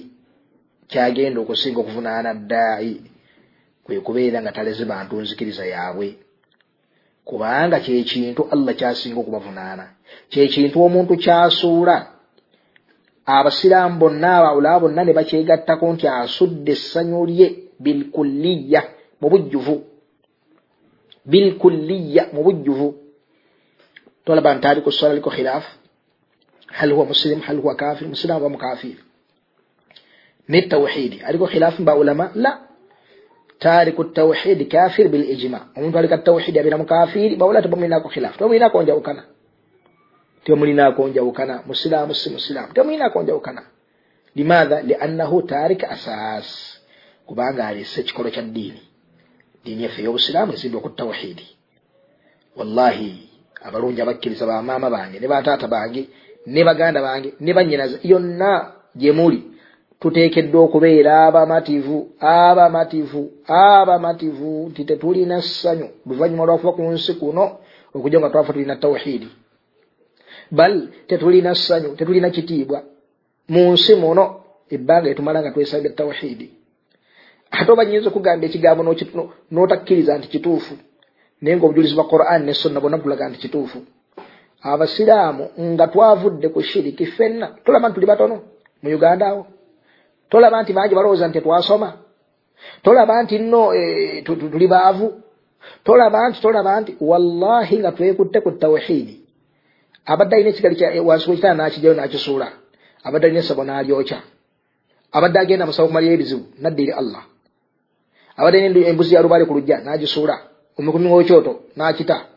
kyagenda 0.92 1.42
okusinga 1.42 1.80
okuvunaana 1.80 2.34
ddaayi 2.34 2.94
kwe 3.84 4.00
kubeera 4.00 4.42
nga 4.42 4.52
taleze 4.52 4.86
bantu 4.86 5.22
nzikiriza 5.22 5.66
yaabwe. 5.66 6.08
Kubanga 7.26 7.80
kyekintu 7.80 8.48
allah 8.54 8.76
kyasinga 8.76 9.20
okubavunaana 9.20 9.86
kyekintu 10.30 10.84
omuntu 10.84 11.18
kyasuula 11.18 12.11
abasiraamu 13.40 14.00
bonna 14.02 14.30
abawulaa 14.38 14.80
bonna 14.84 15.02
ne 15.06 15.14
bakyegattako 15.18 15.86
nti 15.94 16.06
asudde 16.08 16.72
essanyu 16.78 17.22
lye 17.30 17.48
bilkulliya 17.84 18.82
mu 19.22 19.28
bujjuvu. 19.32 19.76
Bilkulliya 21.32 22.24
mu 22.34 22.42
bujjuvu. 22.46 22.88
Tolaba 24.26 24.56
nti 24.56 24.66
ali 24.68 24.82
ku 24.86 24.92
swala 24.92 25.14
aliko 25.14 25.30
khilaafu. 25.36 25.72
Hal 26.78 26.92
huwa 26.94 27.06
muslim 27.12 27.40
hal 27.48 27.58
huwa 27.62 27.76
kafir 27.76 28.08
musiraamu 28.08 28.42
ba 28.44 28.50
mukafir 28.50 28.98
ne 30.50 30.62
tawhidi. 30.62 31.18
Aliko 31.28 31.46
khilaafu 31.48 31.82
mba 31.82 31.96
ulama? 31.96 32.32
La. 32.36 32.52
Tariku 33.60 34.04
tawhidi 34.04 34.66
kafir 34.66 35.10
bil 35.10 35.30
ijma. 35.34 35.60
Omuntu 35.78 35.98
alika 35.98 36.18
tawhidi 36.18 36.60
abeera 36.60 36.78
mukafiri 36.78 37.36
bawula 37.36 37.62
tebamulinako 37.62 38.10
khilaafu 38.10 38.38
tebamulinako 38.38 38.84
njawukana 38.84 39.24
tebamulinako 40.44 41.08
njawukana 41.08 41.64
musiraamu 41.68 42.16
si 42.16 42.30
musiraamu 42.30 42.74
tebamulinako 42.74 43.24
njawukana 43.24 43.62
limadha? 44.36 44.82
Liannahu 44.82 45.42
tarika 45.42 45.90
asas. 45.90 46.78
Kubanga 47.26 47.68
alese 47.68 48.02
ekikolo 48.02 48.30
kya 48.30 48.42
ddiini 48.42 48.82
diini 49.64 49.84
yaffe 49.84 50.02
ey'obusiraamu 50.02 50.54
ezimbi 50.54 50.78
oku 50.78 50.90
tawhidi 50.90 51.48
wallahi 52.58 53.30
abalungi 53.64 54.02
abakkiriza 54.02 54.46
bamaama 54.46 54.90
bange 54.90 55.20
ne 55.20 55.28
bataata 55.28 55.68
bange 55.68 56.10
ne 56.48 56.64
baganda 56.64 57.02
bange 57.02 57.34
ne 57.40 57.54
bannyinaze 57.54 58.00
yonna 58.04 58.72
gye 58.96 59.12
muli. 59.12 59.44
Tuteekeddwa 60.00 60.62
okubeera 60.62 61.26
abamativu 61.28 61.98
abamativu 62.20 63.32
abamativu. 63.48 64.70
Nti 64.70 64.86
tetulina 64.86 65.42
ssanyu. 65.42 65.88
Luvannyuma 66.06 66.46
lwakuba 66.46 66.74
ku 66.74 66.82
nsi 66.82 67.14
kuno 67.14 67.58
okujja 67.94 68.20
nga 68.20 68.30
twafa 68.30 68.54
tulina 68.54 68.76
tawhidi 68.76 69.30
bal 70.52 70.88
tetulina 71.08 71.56
ssanyu 71.56 71.96
tetulina 71.96 72.30
kitiibwa. 72.30 72.84
Mu 73.50 73.72
nsi 73.74 73.96
muno 73.96 74.24
ebbanga 74.70 75.10
etumala 75.10 75.42
nga 75.42 75.52
twesabya 75.52 75.92
tawhidi. 75.96 76.48
Ate 77.52 77.72
oba 77.72 77.86
nyinza 77.86 78.10
okugamba 78.10 78.46
ekigambo 78.46 78.82
n'otakkiriza 79.52 80.18
nti 80.18 80.28
kituufu 80.28 80.74
naye 81.42 81.58
ngaobujulizi 81.58 81.96
bwa 81.96 82.08
quran 82.08 82.46
ne 82.46 82.54
sonna 82.54 82.80
bonna 82.80 82.98
bulaga 82.98 83.30
nti 83.30 83.40
kituufu. 83.40 83.80
Abasiraamu 84.62 85.50
nga 85.60 85.88
twavudde 85.88 86.48
ku 86.50 86.62
shiriki 86.62 87.06
ffenna 87.06 87.48
tolaba 87.66 87.88
nti 87.88 87.96
tuli 87.96 88.06
batono 88.06 88.36
mu 88.82 88.90
uganda 88.96 89.28
awo. 89.28 89.46
Tolaba 90.30 90.64
nti 90.64 90.74
bangi 90.74 90.96
balowooza 90.96 91.28
nti 91.28 91.40
tetwasoma 91.40 91.90
tolaba 92.84 93.24
nti 93.24 93.40
nno 93.40 93.74
e, 93.74 94.22
tuli 94.22 94.68
baavu. 94.68 95.08
Tolaba 95.84 96.30
nti 96.30 96.42
tolaba 96.42 96.82
nti 96.82 96.96
wallahi 97.00 97.80
nga 97.80 97.92
twekutte 97.92 98.42
ku 98.42 98.52
tawhidi 98.52 99.21
abadde 100.06 100.36
alina 100.36 100.50
ekigali 100.50 101.00
wansi 101.00 101.30
wekitana 101.30 101.64
nakijayo 101.64 101.94
nakisuula 101.94 102.52
abadde 103.04 103.26
alina 103.28 103.40
esabo 103.40 103.64
nalyokya. 103.64 104.22
Abadde 105.12 105.40
agenda 105.40 105.66
musawo 105.66 105.88
kumalira 105.88 106.14
ebizibu 106.14 106.46
nadda 106.60 106.82
eri 106.84 106.92
allah. 106.92 107.24
Abadde 108.38 108.66
alina 108.66 108.88
embuzi 108.88 109.16
ya 109.16 109.22
lubaale 109.22 109.46
ku 109.46 109.54
lujja 109.54 109.78
nagisuula. 109.84 110.36
Omukumi 110.78 111.08
wekyoto 111.08 111.64
nakita. 111.76 112.28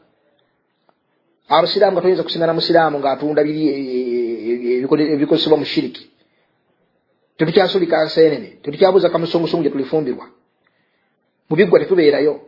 Abasiraamu 1.48 1.92
nga 1.92 2.02
toyinza 2.02 2.22
kusingana 2.22 2.52
musiraamu 2.52 2.98
ngaatunda 2.98 3.44
biri 3.44 3.68
e, 3.68 4.80
e, 4.80 5.12
ebikozesebwa 5.14 5.58
mu 5.58 5.64
shiriki. 5.64 6.10
Tetukyasulika 7.36 8.04
nseenene 8.04 8.58
tetukyabuuza 8.62 9.10
kamusungusungu 9.10 9.62
gye 9.62 9.70
tulifumbirwa 9.70 10.26
mu 11.48 11.56
biggwa 11.56 11.80
tetubeerayo. 11.80 12.40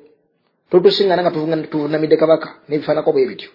Tutusingana 0.70 1.23
nga 1.23 1.30
tuvunamidde 1.70 2.16
kabaka 2.16 2.49
nebifaanako 2.68 3.12
bwe 3.12 3.26
bityo 3.26 3.50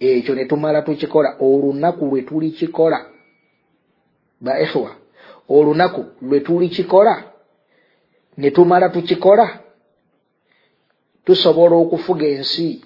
ekyo 0.00 0.34
ne 0.34 0.44
tumala 0.44 0.82
tukikola 0.82 1.36
olunaku 1.40 2.06
lwe 2.06 2.22
tuli 2.22 2.50
kikola. 2.50 3.06
Ba 4.40 4.60
ihwa 4.60 4.96
olunaku 5.48 6.04
lwe 6.22 6.40
tuli 6.40 6.68
kikola. 6.68 7.24
Ne 8.36 8.50
tumala 8.50 8.88
tukikola 8.88 9.60
tusobola 11.24 11.76
okufuga 11.76 12.26
ensi 12.26 12.84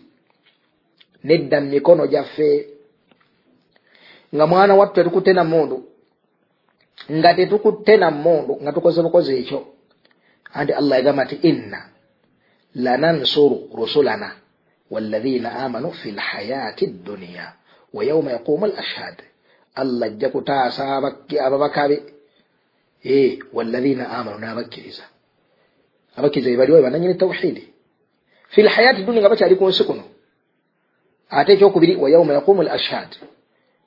nedda 1.24 1.60
mu 1.60 1.70
mikono 1.70 2.06
gyaffe. 2.06 2.68
Nga 4.34 4.46
mwana 4.46 4.74
wattu 4.74 4.94
tetukutte 4.94 5.32
na 5.32 5.44
mundu 5.44 5.84
nga 7.12 7.34
tetukutte 7.34 7.96
na 7.96 8.10
mundu 8.10 8.58
nga 8.62 8.72
tukoze 8.72 9.02
bukozi 9.02 9.38
ekyo. 9.38 9.66
Anti 10.52 10.72
allah 10.72 10.98
yagamba 10.98 11.24
nti 11.24 11.34
inna 11.34 11.80
lanansuru 12.74 13.70
rusulana 13.74 14.39
walladhina 14.90 15.52
amanu 15.52 15.92
fi 15.92 16.10
lhayati 16.10 16.86
dduniya 16.86 17.52
wa 17.94 18.04
yauma 18.04 18.30
yaqumu 18.30 18.66
l 18.66 18.74
ashhad 18.76 19.22
allah 19.74 20.06
ajja 20.06 20.28
kutaasa 20.28 20.96
ababakabe 21.46 22.02
e 23.04 23.38
walladhina 23.52 24.10
amanu 24.10 24.38
n'abakkiriza 24.38 25.02
abakkiriza 26.16 26.50
bebaliwo 26.50 26.78
bebananyini 26.78 27.14
tawhidi 27.14 27.68
fi 28.48 28.62
lhayati 28.62 29.02
dunia 29.02 29.20
nga 29.20 29.28
bakyali 29.28 29.56
ku 29.56 29.68
nsi 29.68 29.84
kuno 29.84 30.04
ate 31.30 31.52
ekyokubiri 31.52 31.96
wa 31.96 32.10
yauma 32.10 32.32
yaqumu 32.32 32.62
l 32.62 32.68
ashhad 32.68 33.10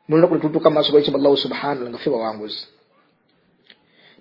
nolunaku 0.07 0.36
letutuuka 0.36 0.69
mu 0.69 0.75
maaso 0.75 0.91
gaikima 0.91 1.17
allahu 1.19 1.38
subhanallah 1.38 1.89
nga 1.89 1.98
ffe 1.98 2.10
bawanguzi 2.10 2.63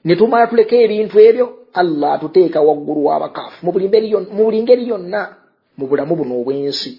netumala 0.04 0.46
tuleka 0.46 0.76
ebintu 0.76 1.18
ebyo 1.20 1.46
allah 1.74 2.12
atuteeka 2.14 2.60
waggulu 2.60 3.04
wabakaafu 3.06 3.66
mu 3.66 3.72
buli 3.72 4.62
ngeri 4.62 4.88
yonna 4.88 5.41
mu 5.76 5.86
bulamu 5.86 6.16
buno 6.16 6.40
obwensi. 6.40 6.90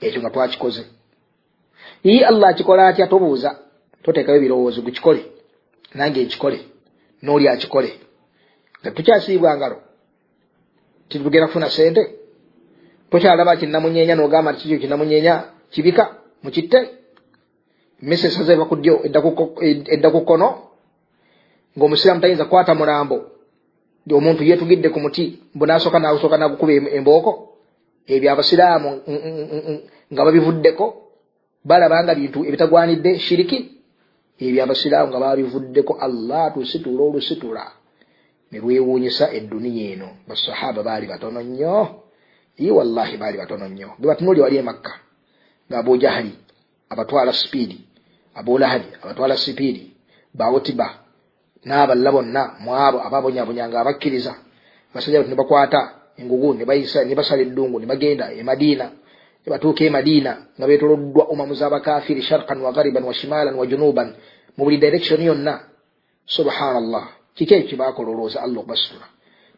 Ekyo 0.00 0.20
nga 0.20 0.30
twakikoze. 0.30 0.82
Yi 2.04 2.24
allah 2.24 2.48
akikola 2.50 2.88
atya? 2.88 3.06
Tobuuza. 3.06 3.58
Toteekayo 4.02 4.38
ebirowoozo 4.38 4.82
gukikole 4.82 5.22
nange 5.94 6.24
nkikole 6.24 6.58
nooli 7.22 7.48
akikole. 7.48 7.90
Nga 8.80 8.90
tukyasiibwa 8.90 9.56
ngalo. 9.56 9.76
Titugenda 11.08 11.46
kufuna 11.46 11.70
sente 11.70 12.02
tokyalaba 13.10 13.56
kinamunyeenya 13.56 14.14
nogamba 14.14 14.52
nti 14.52 14.62
kikyo 14.62 14.78
kinamunyeenya? 14.78 15.44
Kibika 15.70 16.16
mukitte. 16.42 16.90
Mese 18.02 18.26
esaza 18.26 18.52
eva 18.52 18.64
ku 18.64 18.76
ddyo 18.76 18.94
edda 19.90 20.10
ku 20.10 20.20
kkono. 20.20 20.48
Ng'omusiraamu 21.78 22.20
tayinza 22.20 22.44
kukwata 22.44 22.74
mulambo 22.74 23.35
omuntu 24.14 24.44
yetugidde 24.44 24.88
ku 24.88 25.00
muti 25.00 25.38
mbunasooka 25.54 25.98
nasooka 25.98 26.36
nagukuba 26.38 26.72
embooko 26.96 27.32
ebyo 28.06 28.28
abasiraamu 28.32 28.90
nga 30.12 30.24
babivuddeko 30.24 30.84
balaba 31.64 32.04
nga 32.04 32.14
bintu 32.14 32.38
ebitagwanidde 32.48 33.18
shiriki 33.18 33.58
ebyo 34.38 34.62
abasiraamu 34.62 35.10
nga 35.10 35.20
babivuddeko. 35.20 35.92
Allah 36.06 36.54
tusitula 36.54 37.02
olusitula. 37.02 37.64
Ne 38.52 38.58
lwewuunyisa 38.62 39.34
edduniya 39.34 39.84
eno 39.92 40.08
basahaba 40.28 40.82
baali 40.86 41.06
batono 41.06 41.42
nnyo 41.42 41.76
ye 42.58 42.70
wallahi 42.70 43.16
baali 43.16 43.36
batono 43.38 43.66
nnyo. 43.68 43.88
Ge 43.98 44.06
batunuuli 44.06 44.40
wali 44.40 44.56
emakka 44.56 44.92
nga 45.66 45.78
abujahali 45.78 46.32
abatwala 46.90 47.32
sipiidi 47.32 47.78
abulahabi 48.34 48.86
abatwala 49.02 49.36
sipiidi 49.36 49.90
bawotiba 50.34 51.05
n'aballa 51.66 52.12
bonna 52.12 52.42
mwabo 52.60 52.98
ababonyabonyanga 53.06 53.80
abakkiriza. 53.80 54.34
Basajja 54.94 55.18
bati 55.18 55.30
ne 55.30 55.36
bakwata 55.36 55.80
engugu 56.18 56.54
ne 56.54 56.64
basala 56.64 57.42
eddungu 57.42 57.80
ne 57.80 57.86
bagenda 57.86 58.32
e 58.32 58.42
madiina 58.42 58.84
ne 59.42 59.48
batuuka 59.50 59.84
e 59.84 59.90
madiina 59.90 60.32
nga 60.56 60.66
beetoloddwa 60.66 61.28
umamu 61.28 61.54
z'abakafiri 61.54 62.22
sharkan 62.22 62.60
wa 62.60 62.72
gariban 62.72 63.04
wa 63.04 63.14
shimalan 63.14 63.54
wa 63.54 63.66
junuban 63.66 64.14
mu 64.56 64.64
buli 64.64 64.78
direction 64.78 65.20
yonna. 65.20 65.60
Subhanallah. 66.26 67.06
Kiki 67.34 67.54
ekyo 67.54 67.68
kyebakola 67.68 68.08
olowooza 68.10 68.42
allah 68.42 68.58
okubasitula 68.58 69.06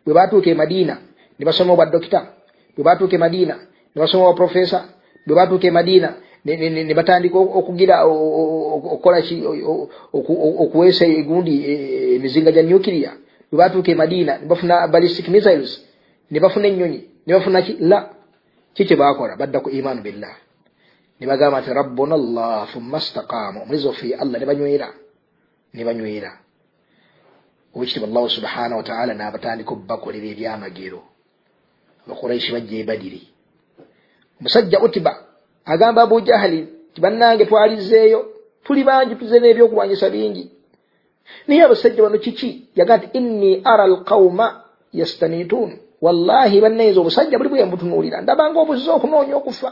bwe 0.05 0.15
batuuka 0.15 0.51
e 0.51 0.55
madiina 0.55 0.95
ne 1.39 1.45
basoma 1.45 1.73
obwa 1.73 1.87
dokita 1.87 2.21
bwe 2.75 2.85
batuuka 2.85 3.17
e 3.17 3.19
madiina 3.19 3.55
ne 3.95 4.01
basoma 4.01 4.25
obwa 4.25 4.35
profesa 4.35 4.89
bwe 5.27 5.37
batuuka 5.37 5.67
e 5.67 5.71
madiina 5.71 6.15
ne 6.45 6.95
batandika 6.95 7.39
okugira 7.39 8.05
okukolaki 8.05 9.45
okuweesa 10.13 11.07
egundi 11.07 11.55
emizinga 12.17 12.53
gya 12.53 12.63
nukiria 12.63 13.13
bwe 13.51 13.59
batuuka 13.59 13.91
e 13.91 13.95
madiina 13.95 14.39
nebafuna 14.39 14.89
ballistic 14.89 15.29
missiles 15.29 15.73
ne 16.31 16.41
bafuna 16.41 16.69
ennyonyi 16.69 17.01
ne 17.27 17.35
bafuna 17.35 17.63
ki? 17.63 17.77
La. 17.81 18.11
Ki 18.75 18.85
kye 18.85 18.97
bakola 18.97 19.37
badda 19.37 19.61
ku 19.61 19.71
imaanu 19.71 20.03
billah. 20.03 20.37
Ne 21.21 21.27
bagamba 21.27 21.61
nti 21.61 21.71
rabbuna 21.75 22.17
llah 22.17 22.69
thumma 22.73 23.01
stakaamu 23.01 23.63
omulizi 23.63 23.87
waffe 23.87 24.15
allah 24.15 24.39
ne 24.39 24.47
banywera. 24.47 24.89
Ne 25.75 25.85
banywera. 25.85 26.33
Obwekitiibwa 27.75 28.09
allahu 28.09 28.31
subhanahu 28.31 28.79
wataala 28.81 29.15
n'abatandika 29.15 29.73
obubakolera 29.73 30.27
ebyamagero. 30.27 31.03
Abakuraishi 32.07 32.53
bajja 32.53 32.79
ebadiri 32.79 33.39
omusajja 34.41 34.81
utiba 34.81 35.28
agamba 35.73 36.03
abu 36.03 36.21
jahali 36.21 36.61
ti 36.95 37.01
bannange 37.01 37.45
twalizeeyo 37.47 38.21
tuli 38.65 38.85
bangi 38.85 39.15
tuze 39.15 39.37
n'ebyokulwanyisa 39.41 40.11
bingi. 40.11 40.45
Naye 41.47 41.63
abasajja 41.63 42.03
bano 42.03 42.19
kiki? 42.19 42.51
Yaga 42.79 42.97
nti 42.97 43.07
inni 43.19 43.51
ara 43.65 43.85
alqauma 43.85 44.47
yastanituun 44.93 45.71
wallahi 46.05 46.61
bannayinza 46.61 47.01
obusajja 47.01 47.39
buli 47.39 47.49
bwe 47.51 47.65
mbutunuulira 47.65 48.21
ndabanga 48.21 48.59
obuzze 48.61 48.91
okunoonya 48.91 49.37
okufa. 49.37 49.71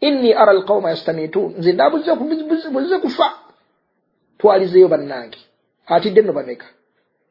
Inni 0.00 0.30
ara 0.40 0.50
alqauma 0.56 0.90
yastanituun 0.90 1.54
nze 1.58 1.72
ndabuzze 1.72 2.98
kufa. 3.04 3.28
Twalizeeyo 4.38 4.88
bannange. 4.88 5.38
Atidde 5.86 6.22
nno 6.22 6.32
bameka? 6.32 6.66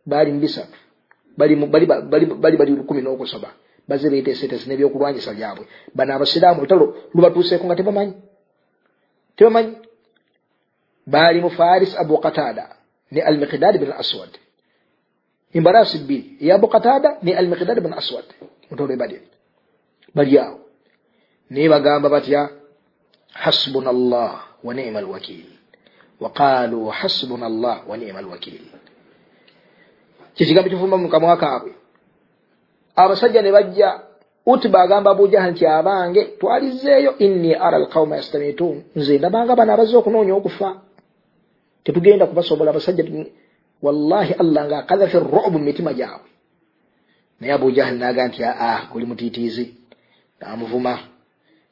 Bali 0.06 0.32
mubisatu 0.32 0.78
bali 1.38 1.56
bali 2.58 2.72
lukumi 2.76 3.02
n'okusoba 3.02 3.50
baze 3.88 4.10
beteeseteese 4.10 4.66
n'ebyokulwanyisa 4.68 5.34
byabwe 5.34 5.66
bano 5.96 6.12
abasiraamu 6.16 6.62
lutalo 6.62 6.86
lubatuuseeko 7.14 7.66
nga 7.66 7.76
tebamanyi. 7.76 8.14
Tebamanyi. 9.36 9.74
Baali 11.08 11.42
mu 11.42 11.50
faris 11.50 11.92
abu 12.00 12.18
qatada 12.18 12.66
ne 13.12 13.22
almiqdad 13.22 13.78
bin 13.78 13.92
aswad 13.92 14.32
embarasi 15.54 15.98
bbiri 15.98 16.38
eya 16.42 16.56
abu 16.56 16.68
qatada 16.68 17.18
ne 17.22 17.32
almiqdad 17.36 17.78
bin 17.84 17.94
aswad 17.94 18.26
mutolo 18.70 18.96
bali 18.98 19.20
bali 20.16 20.38
awo. 20.40 20.60
Naye 21.50 21.70
bagamba 21.70 22.10
batya 22.10 22.50
hasbuna 23.34 23.92
llah 23.92 24.36
wa 24.64 24.74
nima 24.74 25.00
alwakil 25.00 25.46
waqalu 26.20 26.88
hasbuna 26.90 27.50
llah 27.50 27.84
wa 27.90 27.98
nima 27.98 28.20
alwakil 28.20 28.64
kyekigambo 30.36 30.70
kivuma 30.70 30.98
mu 30.98 31.10
kamwa 31.10 31.38
kaabwe 31.38 31.76
abasajja 32.96 33.42
ne 33.42 33.52
bajja 33.52 34.00
utiba 34.46 34.82
agamba 34.82 35.12
abujahal 35.12 35.52
nti 35.52 35.66
abange 35.66 36.24
twalizeeyo 36.40 37.18
inni 37.18 37.56
ara 37.56 37.78
alqauma 37.78 38.16
yastamitun 38.16 38.84
nze 38.96 39.18
ndabanga 39.18 39.56
bano 39.56 39.74
abazze 39.74 39.98
okunoonya 39.98 40.36
okufa. 40.36 40.70
Tetugenda 41.84 42.26
kubasobola 42.26 42.72
abasajja 42.72 43.04
wallahi 43.82 44.34
allah 44.34 44.66
nga 44.66 44.78
akadhafi 44.78 45.18
robu 45.20 45.60
mu 45.60 45.60
mitima 45.60 45.94
gyabwe. 45.94 46.30
Naye 47.40 47.54
abujahal 47.54 47.96
naga 47.96 48.28
nti 48.28 48.44
aa 48.44 48.80
oli 48.96 49.06
mutiitiizi 49.06 49.76
namuvuma. 50.40 51.00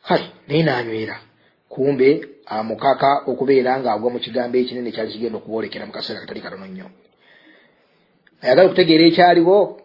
Hai 0.02 0.24
naye 0.48 0.64
nanywera. 0.64 1.18
Kumbe 1.70 2.28
amukaka 2.46 3.24
okubeera 3.28 3.80
nga 3.80 3.92
agwa 3.94 4.12
mu 4.12 4.20
kigambo 4.20 4.58
ekinene 4.58 4.92
kyali 4.92 5.12
kigenda 5.12 5.38
okuboolekera 5.38 5.86
mu 5.86 5.92
kaseera 5.92 6.20
katali 6.20 6.42
katono 6.42 6.66
nnyo. 6.66 6.88
Ayagala 8.42 8.68
okutegeera 8.68 9.04
ekyaliwo 9.08 9.81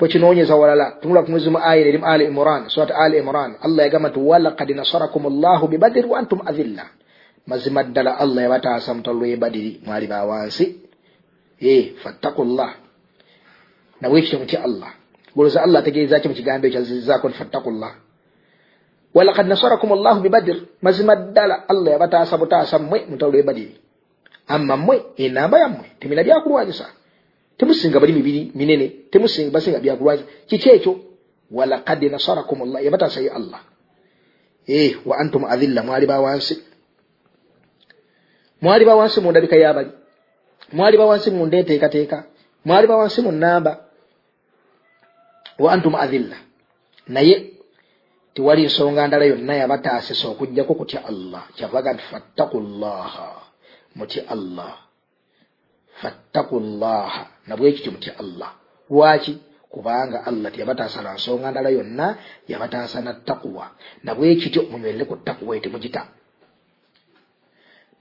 twekinoonyeza 0.00 0.56
walala 0.56 0.96
tunula 1.00 1.22
ku 1.22 1.30
mwezi 1.30 1.52
mu 1.52 1.60
aya 1.60 1.84
erimu 1.84 2.06
ali 2.08 2.24
imran 2.24 2.72
surat 2.72 2.88
ali 2.90 3.20
imran. 3.20 3.60
Allah 3.60 3.84
yagamba 3.84 4.08
nti 4.08 4.18
walakad 4.18 4.70
nasarakum 4.72 5.28
llahu 5.28 5.68
bibadiri 5.68 6.08
wa 6.08 6.18
antum 6.18 6.40
adhilla. 6.46 6.88
Mazima 7.46 7.84
ddala 7.84 8.16
allah 8.16 8.42
yabataasa 8.42 8.94
mutalo 8.94 9.20
lwebadiri 9.20 9.80
mwali 9.84 10.06
bawansi 10.06 10.80
e 11.60 11.92
fattaku 12.02 12.44
llah 12.44 12.72
nabwe 14.00 14.18
ekityo 14.18 14.38
mutya 14.38 14.64
allah. 14.64 14.90
Goloza 15.36 15.62
allah 15.62 15.84
ategeezaki 15.84 16.28
mu 16.28 16.34
kigambo 16.34 16.66
ekyo 16.66 16.80
azizaako 16.80 17.28
nti 17.28 17.38
fattaku 17.38 17.70
llah 17.70 17.94
walakad 19.14 19.46
nasarakum 19.46 19.92
llahu 20.00 20.20
bibadir 20.20 20.56
mazima 20.82 21.16
ddala 21.16 21.68
allah 21.68 21.92
yabataasa 21.92 22.38
butaasa 22.38 22.78
mmwe 22.78 23.06
mutalo 23.10 23.32
lwebadiri 23.32 23.76
amma 24.48 24.76
mmwe 24.76 25.02
enamba 25.16 25.58
yammwe 25.58 25.86
temina 26.00 26.22
byakulwanyisa 26.24 26.86
temusinga 27.60 28.00
bali 28.00 28.12
mibiri 28.16 28.52
minene. 28.56 29.12
Temusinga 29.12 29.52
basinga 29.52 29.84
byakulwanyisa 29.84 30.28
kiki 30.48 30.68
ekyo? 30.76 30.92
Walakad 31.52 32.00
nasarakum 32.08 32.64
llah 32.64 32.80
yabataasa 32.80 33.20
ye 33.20 33.30
allah. 33.30 33.60
E 34.64 34.96
wa 35.04 35.18
antum 35.20 35.44
adhilla. 35.44 35.82
Mwali 35.82 36.06
bawansi 36.06 36.56
mwali 38.60 38.84
bawansi 38.84 39.20
mu 39.20 39.30
ndabika 39.30 39.56
yabali. 39.56 39.90
Mwali 40.72 40.96
bawansi 40.96 41.30
mu 41.30 41.46
ndeteekateeka 41.46 42.24
mwali 42.64 42.86
bawansi 42.86 43.20
mu 43.20 43.32
namba 43.32 43.84
wa 45.58 45.72
antum 45.72 45.94
adhilla. 45.94 46.36
Naye 47.08 47.50
tewali 48.34 48.64
nsonga 48.66 49.06
ndala 49.08 49.24
yonna 49.24 49.54
yabataasisa 49.54 50.28
okugjako 50.28 50.74
kutya 50.74 51.04
allah. 51.04 51.42
Kyavaga 51.56 51.92
nti 51.92 52.02
fattaku 52.02 52.60
llaha 52.60 53.28
mutya 53.96 54.28
allah. 54.28 54.78
Fattaku 56.00 56.60
llaha 56.60 57.39
nabwekityo 57.50 57.90
mutya 57.92 58.12
allah. 58.22 58.50
Lwaki? 58.90 59.34
Kubanga 59.70 60.18
allah 60.26 60.52
tiyabataasa 60.52 61.02
na 61.02 61.14
nsonga 61.14 61.50
ndala 61.50 61.70
yonna 61.70 62.06
yabataasa 62.48 63.00
na 63.00 63.12
takuwa 63.14 63.66
nabwekityo 64.04 64.62
munywere 64.70 65.04
ku 65.04 65.16
takuwa 65.16 65.56
etemugita 65.56 66.02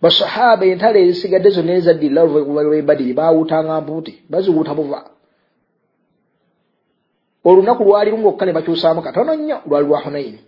basahaba 0.01 0.65
entale 0.65 0.97
ezisigadde 1.05 1.49
zonna 1.55 1.73
ezaddirira 1.79 2.23
lwebadiri 2.23 3.13
bawutanga 3.13 3.81
mpuuti 3.81 4.13
baziwuta 4.31 4.73
buva. 4.73 4.99
Olunaku 7.45 7.83
lwali 7.83 8.12
lungaokka 8.12 8.45
ne 8.45 8.53
bakyusaamu 8.57 9.01
katono 9.01 9.35
nnyo 9.35 9.57
lwali 9.67 9.88
lwa 9.88 9.99
hunaini 9.99 10.39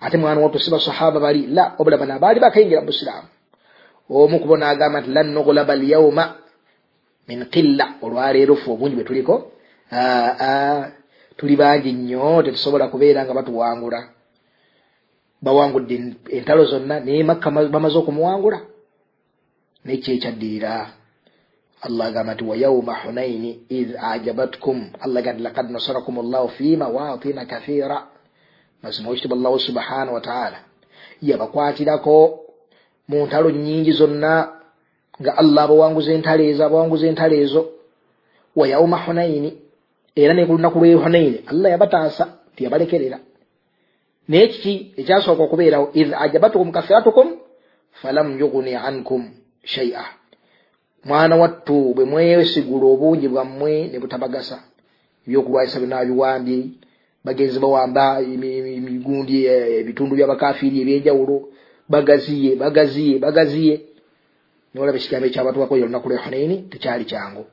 ate 0.00 0.16
mwana 0.16 0.40
watto 0.40 0.58
si 0.58 0.70
basahaba 0.70 1.20
bali 1.20 1.46
la 1.46 1.74
obula 1.78 1.96
bana 1.96 2.18
baali 2.18 2.40
bakayingira 2.40 2.80
mu 2.80 2.86
busiraamu 2.86 3.28
omu 4.10 4.40
kubo 4.40 4.56
n'agamba 4.56 5.00
nti 5.00 5.10
lan 5.10 5.26
nugulaba 5.34 5.72
alyauma 5.72 6.41
min 7.28 7.44
qilla 7.52 7.94
olwaleero 8.02 8.56
fe 8.56 8.70
obungi 8.70 8.94
bwe 8.96 9.04
tuliko 9.04 9.52
aa 9.92 10.90
tuli 11.36 11.56
bangi 11.56 11.92
nnyo 11.92 12.42
tetusobola 12.42 12.88
kubeera 12.88 13.24
nga 13.24 13.34
batuwangula. 13.34 14.00
Bawangudde 15.42 16.14
entalo 16.30 16.64
zonna 16.64 17.00
naye 17.00 17.24
makka 17.24 17.50
bamaze 17.50 17.98
okumuwangula. 17.98 18.60
Nekyo 19.84 20.14
ekyaddirira 20.14 20.74
allah 21.86 22.06
agamba 22.06 22.34
nti 22.34 22.44
wayauma 22.44 22.94
hunaini 23.02 23.50
id 23.68 23.96
ajabatkum. 23.98 24.78
Allah 25.00 25.22
gandi 25.22 25.42
lakad 25.42 25.70
nasarakum 25.70 26.22
llahu 26.30 26.48
fi 26.48 26.76
mawatina 26.76 27.46
kathira. 27.46 28.06
Mazima 28.82 29.08
wekitibu 29.10 29.34
allahu 29.34 29.58
subhanahu 29.58 30.14
wataala 30.14 30.58
yabakwatirako 31.22 32.40
mu 33.08 33.26
ntalo 33.26 33.50
nyingi 33.50 33.92
zonna 33.92 34.61
nga 35.20 35.36
allah 35.38 35.64
abawanguza 35.64 36.12
entalo 36.12 36.42
ezo 36.44 36.64
abawanguza 36.64 37.06
entalo 37.06 37.34
ezo 37.34 37.68
wayauma 38.56 38.98
hunaini 39.04 39.50
era 40.16 40.34
nekulunaku 40.34 40.78
lwe 40.78 40.94
hunaini 40.94 41.38
allah 41.46 41.70
yabataasa 41.70 42.24
tiyabalekerera 42.56 43.18
naye 44.28 44.46
kiki 44.48 44.92
ekyasooka 44.96 45.42
okubeerawo? 45.42 45.90
Id 45.94 46.14
ajabatukum 46.18 46.72
kathiratukum 46.72 47.26
falam 47.90 48.40
yuguni 48.40 48.74
ankum 48.74 49.30
shaia 49.64 50.04
mwana 51.04 51.36
wattu 51.36 51.94
bwe 51.94 52.04
mwesigula 52.04 52.86
obungi 52.86 53.28
bwammwe 53.28 53.88
ne 53.92 53.98
butabagasa. 53.98 54.62
Ebyokulwanyisa 55.26 55.78
byonabiwambye 55.80 56.58
bagenzi 57.24 57.58
bawamba 57.58 58.20
emigundi 58.20 59.46
ebitundu 59.46 60.16
byabakafiiri 60.16 60.80
ebyenjawulo. 60.82 61.48
Bagaziye 61.88 62.56
bagaziye 62.56 63.18
bagaziye 63.18 63.80
nolaba 64.74 64.98
ekigambo 64.98 65.26
ekyabatuwako 65.26 65.76
yo 65.76 65.84
olunaku 65.84 66.08
lwe 66.08 66.18
hunaini 66.24 66.56
tekyali 66.70 67.04
kyangu 67.04 67.44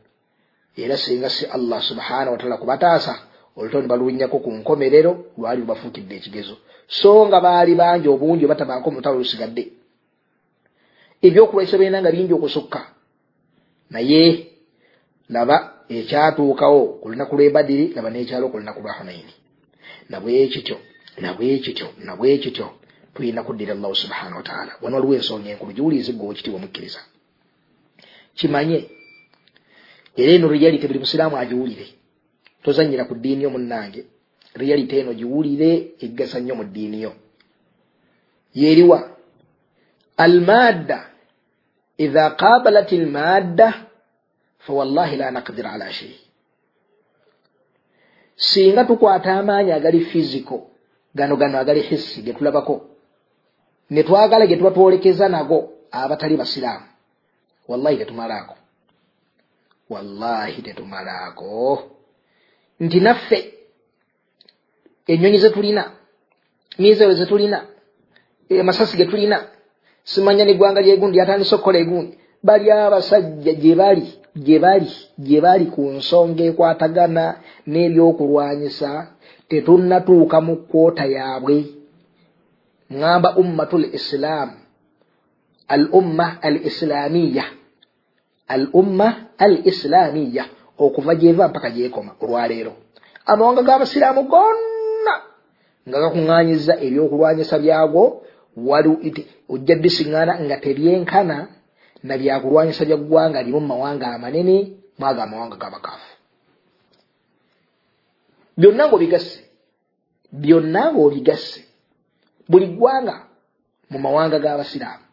era 0.78 0.98
singa 0.98 1.30
si 1.30 1.46
allah 1.46 1.82
subhanahu 1.82 2.32
wataala 2.32 2.58
kubataasa 2.58 3.14
olutono 3.58 3.88
baluwinyako 3.88 4.40
ku 4.40 4.52
nkomerero 4.52 5.26
lwali 5.38 5.62
lubafuukidde 5.62 6.16
ekigezo 6.16 6.56
so 6.88 7.28
nga 7.28 7.42
baali 7.42 7.76
bangi 7.76 8.08
obungi 8.08 8.46
batabaako 8.48 8.92
mutalo 8.92 9.18
lusigadde 9.18 9.64
ebyokulwanyisa 11.22 11.78
byena 11.78 12.02
nga 12.02 12.12
bingi 12.12 12.34
okusukka 12.34 12.82
naye 13.90 14.22
laba 15.30 15.58
ekyatuukawo 15.90 16.82
ku 17.02 17.06
lunaku 17.10 17.36
lwebadiri 17.36 17.86
laba 17.96 18.10
nekyalo 18.10 18.50
ku 18.50 18.58
lunaku 18.58 18.80
lwa 18.82 18.94
hunaini 18.94 19.34
nabwekityo 20.10 20.78
nabwekityo 21.22 21.88
nabwekityo 22.06 22.68
tulina 23.20 23.44
kuddira 23.44 23.74
allahu 23.74 23.96
subhanahu 23.96 24.38
wataala 24.38 24.72
wano 24.82 24.96
waliwo 24.96 25.16
ensonga 25.16 25.50
enkulu 25.50 25.72
giwulizibwa 25.74 26.30
okitiibwa 26.30 26.60
mukkiriza. 26.60 27.00
Kimanye 28.36 28.90
era 30.16 30.32
eno 30.32 30.48
reality 30.48 30.88
buli 30.88 31.00
musiraamu 31.00 31.38
agiwulire. 31.38 31.88
Tozanyira 32.64 33.04
ku 33.06 33.16
ddiini 33.16 33.44
yo 33.44 33.50
munnange. 33.50 34.06
Reality 34.54 35.00
eno 35.00 35.14
giwulire 35.14 35.72
eggasa 36.00 36.40
nnyo 36.40 36.56
mu 36.56 36.64
ddiini 36.64 37.02
yo. 37.02 37.12
Yeriwa 38.54 39.00
almadda 40.18 41.00
idha 41.98 42.30
qabalat 42.30 42.94
almadda 42.94 43.68
fawallahi 44.60 45.16
la 45.18 45.32
naqdir 45.32 45.68
ala 45.68 45.92
shei 45.92 46.16
singa 48.36 48.86
tukwata 48.86 49.34
amaanyi 49.40 49.72
agali 49.72 50.00
physical 50.00 50.62
gano 51.16 51.36
gano 51.36 51.60
agali 51.60 51.82
hissi 51.82 52.22
getulabako 52.22 52.76
netwagala 53.90 54.48
getuba 54.48 54.72
twolekeza 54.72 55.30
nago 55.30 55.70
abatali 55.92 56.38
basiraamu. 56.38 56.86
Wallahi 57.68 57.98
tetumalaako. 57.98 58.56
Wallahi 59.90 60.62
tetumalaako. 60.62 61.84
Nti 62.80 63.00
naffe 63.00 63.54
enyonyi 65.08 65.38
zetulina 65.38 65.92
mizero 66.80 67.14
zetulina 67.14 67.66
amasasi 68.60 68.98
getulina 68.98 69.44
simanya 70.04 70.46
neggwanga 70.46 70.82
lyegundi 70.82 71.18
yatandise 71.18 71.56
okukola 71.56 71.80
egundi 71.80 72.18
bali 72.44 72.72
abasajja 72.72 73.54
gyebali 73.54 74.08
gyebali 74.36 74.92
gyebali 75.20 75.66
ku 75.66 75.82
nsonga 75.98 76.44
ekwatagana 76.50 77.26
n'ebyokulwanyisa 77.68 78.90
tetunnatuuka 79.50 80.38
mu 80.42 80.56
kwota 80.70 81.06
yaabwe 81.06 81.79
ŋŋamba 82.92 83.30
ummatu 83.42 83.78
l 83.78 83.86
islam. 83.94 84.50
Al 85.70 85.84
umma 85.94 86.42
al 86.42 86.58
islamiya 86.66 87.46
al 88.48 88.74
umma 88.74 89.30
al 89.38 89.62
islamiya 89.72 90.44
okuva 90.78 91.14
gyeva 91.16 91.48
mpaka 91.48 91.70
gyekoma 91.70 92.18
olwaleero 92.24 92.74
amawanga 93.26 93.62
g'abasiraamu 93.62 94.24
gonna. 94.26 95.16
Nga 95.88 95.98
gakuŋŋanyiza 96.04 96.74
ebyokulwanyisa 96.86 97.56
byagwo 97.62 98.04
wali 98.58 98.90
ojja 99.54 99.76
bisiŋŋana 99.84 100.34
nga 100.46 100.58
tebyenkana. 100.58 101.38
Na 102.04 102.18
byakulwanyisa 102.18 102.86
bya 102.86 102.98
ggwanga 102.98 103.44
limu 103.44 103.60
mumawanga 103.60 104.08
amanene 104.16 104.80
mwago 105.00 105.22
amawanga 105.22 105.56
gabakaafu 105.56 106.10
byonna 108.60 108.88
ngaobigasse 108.88 109.40
byonna 110.32 110.92
ngaobigasse 110.92 111.69
buli 112.50 112.68
ggwanga 112.68 113.16
mu 113.90 114.00
mawanga 114.00 114.40
g'abasiraamu 114.40 115.10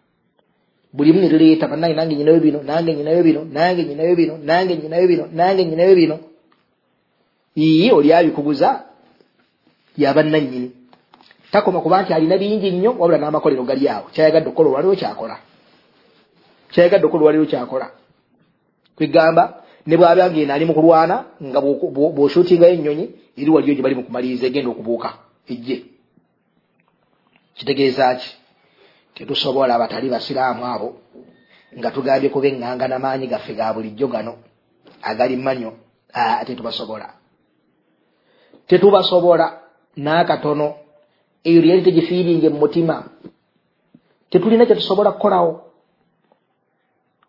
bulimu 0.97 1.21
ne 1.21 1.29
lireeta 1.29 1.69
bannange 1.69 1.95
nange 1.95 2.15
nyinayo 2.17 2.41
bino 2.41 2.63
nange 2.63 2.95
nyinayo 2.95 3.23
bino 3.23 3.45
nange 3.45 3.85
nyinayo 3.85 4.17
bino 4.17 4.39
nange 4.39 4.77
nyinayo 4.77 5.07
bino 5.07 5.29
nange 5.33 5.65
nyinayo 5.65 5.95
bino. 5.95 6.19
Iye 7.55 7.93
oli 7.93 8.13
abikuguza 8.13 8.85
yabannannyini 9.99 10.71
takoma 11.51 11.81
kuba 11.81 12.03
nti 12.03 12.13
alina 12.13 12.39
bingi 12.39 12.71
nnyo 12.71 12.91
wabula 12.99 13.19
n'amakolero 13.19 13.65
gali 13.65 13.89
awo. 13.89 14.09
Kyayagadde 14.13 14.49
okukola 14.49 14.69
olwaliwo 14.69 14.97
kyakola. 14.97 15.37
Kyayagadde 16.73 17.07
okukola 17.07 17.23
olwaliwo 17.23 17.47
kyakola. 17.47 17.91
Kwegamba 18.97 19.63
ne 19.87 19.97
bwaba 19.97 20.31
ngeno 20.31 20.55
ali 20.55 20.65
mu 20.65 20.75
kulwana 20.75 21.25
nga 21.43 21.61
bwoshutingayo 21.61 22.75
ennyonyi 22.75 23.11
eri 23.37 23.51
waliyo 23.51 23.75
gye 23.75 23.83
bali 23.83 23.95
mu 23.95 24.05
kumaliriza 24.05 24.47
egenda 24.47 24.71
okubuuka 24.71 25.13
ejje 25.49 25.96
kitegeeza 27.57 28.15
ki? 28.15 28.29
Tetusobola 29.15 29.75
abatali 29.75 30.09
basiraamu 30.11 30.65
abo 30.67 30.89
nga 31.79 31.91
tugambye 31.91 32.29
kuba 32.31 32.47
eŋŋanga 32.49 32.87
n'amaanyi 32.89 33.27
gaffe 33.33 33.53
ga 33.59 33.73
bulijjo 33.75 34.07
gano 34.09 34.33
agali 35.03 35.37
manyo 35.37 35.73
tetubasobola. 36.47 37.09
Tetubasobola 38.69 39.47
n'akatono 39.97 40.69
eyo 41.49 41.61
lyali 41.63 41.83
tegifiiringe 41.83 42.49
mu 42.49 42.59
mutima. 42.59 42.97
Tetulina 44.31 44.67
kyetusobola 44.67 45.13
kukolawo 45.13 45.53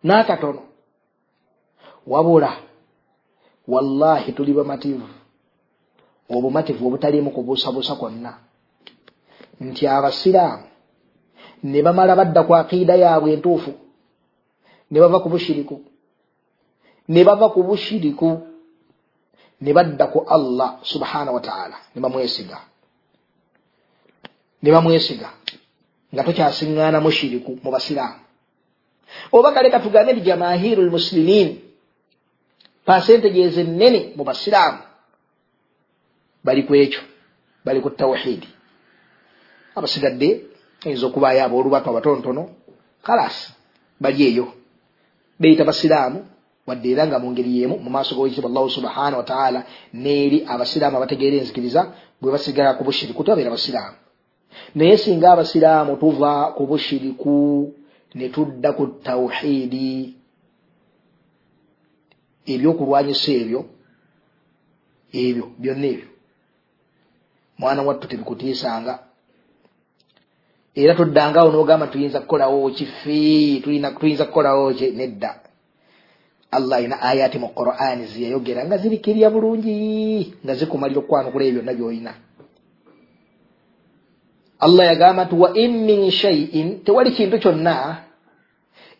n'akatono 0.03 0.61
wabula 2.07 2.51
wallahi 3.67 4.31
tuli 4.31 4.53
bamativu 4.53 5.07
obumativu 6.29 6.87
obutaliimu 6.87 7.31
kubuusabuusa 7.31 7.95
kwonna 7.95 8.46
nti 9.61 9.87
abasiraamu 9.87 10.65
ne 11.63 11.81
bamala 11.81 12.15
badda 12.15 12.43
ku 12.43 12.55
aqiida 12.55 12.95
yaabwe 12.95 13.33
entuufu 13.33 13.71
ne 14.91 14.99
bava 14.99 15.19
ku 15.19 15.29
bushiriku 15.29 15.81
ne 17.07 17.23
bava 17.23 17.49
ku 17.49 17.63
bushiriku 17.63 18.29
ne 19.61 19.73
badda 19.73 20.07
ku 20.07 20.19
allah 20.35 20.79
subhanahu 20.83 21.35
wataala 21.35 21.77
ne 21.95 22.01
bamwesiga 22.01 22.57
ne 24.61 24.69
bamwesiga 24.71 25.29
nga 26.13 26.23
tokyasiŋŋaana 26.23 26.99
mushiriku 27.03 27.59
mu 27.63 27.69
basiraamu. 27.71 28.19
Oba 29.31 29.51
kale 29.51 29.69
katugambe 29.69 30.13
nti 30.13 30.21
jamahiru 30.21 30.81
lmusilimin 30.87 31.49
pasentegeeza 32.85 33.61
ennene 33.61 33.99
mu 34.15 34.23
basiraamu 34.23 34.79
bali 36.45 36.63
ku 36.63 36.73
ekyo 36.75 37.01
bali 37.65 37.79
ku 37.83 37.89
tawhidi 37.89 38.47
abasigadde 39.77 40.29
ayinza 40.85 41.05
okubaayo 41.07 41.41
aboolubatu 41.43 41.89
abatonotono 41.89 42.43
kalas 43.05 43.37
bali 44.01 44.23
eyo. 44.29 44.45
Beyita 45.39 45.63
basiraamu 45.69 46.19
wadde 46.67 46.91
era 46.91 47.07
nga 47.07 47.19
mu 47.19 47.31
ngeri 47.31 47.59
yemu 47.59 47.75
mu 47.83 47.89
maaso 47.89 48.15
gawekitibwa 48.15 48.49
allahu 48.49 48.69
subhanahu 48.69 49.17
wataala 49.17 49.59
neeri 49.93 50.43
abasiraamu 50.47 50.97
abategeera 50.97 51.37
enzikiriza 51.37 51.81
bwe 52.21 52.31
basigala 52.31 52.73
ku 52.77 52.83
bushiriku 52.83 53.23
tebabeera 53.23 53.51
basiraamu. 53.51 53.97
Naye 54.75 54.97
singa 54.97 55.31
abasiraamu 55.31 55.95
tuva 56.01 56.31
ku 56.57 56.63
bushiriku 56.69 57.73
ne 58.15 58.29
tudda 58.29 58.73
ku 58.73 58.83
tawhidi 59.03 60.15
ebyokulwanyisa 62.53 63.31
ebyo 63.41 63.61
ebyo 65.13 65.45
byonna 65.61 65.87
ebyo 65.93 66.09
mwana 67.59 67.81
wattu 67.81 68.07
tebikutiisanga 68.07 69.06
era 70.77 70.93
toddangawo 70.95 71.49
n'ogamba 71.51 71.87
tuyinza 71.87 72.19
kukolawo 72.21 72.69
kife 72.69 73.61
tuyinza 73.65 74.25
kukolawo 74.25 74.73
ki? 74.73 74.91
Nedda. 74.91 75.41
Allah 76.51 76.77
ayina 76.77 77.01
ayati 77.01 77.39
mu 77.39 77.49
qur'ani 77.49 78.05
zeyayogera 78.05 78.65
nga 78.65 78.77
zirikirya 78.77 79.29
bulungi 79.29 80.37
nga 80.45 80.53
zikumalira 80.55 81.01
okwanukula 81.01 81.43
ebyo 81.45 81.61
byonna 81.61 81.73
byolina. 81.73 82.13
Allah 84.59 84.85
yagamba 84.85 85.25
nti 85.25 85.35
wa 85.35 85.49
in 85.57 85.71
min 85.85 86.11
shaiin 86.11 86.85
tewali 86.85 87.11
kintu 87.11 87.41
kyonna 87.41 88.05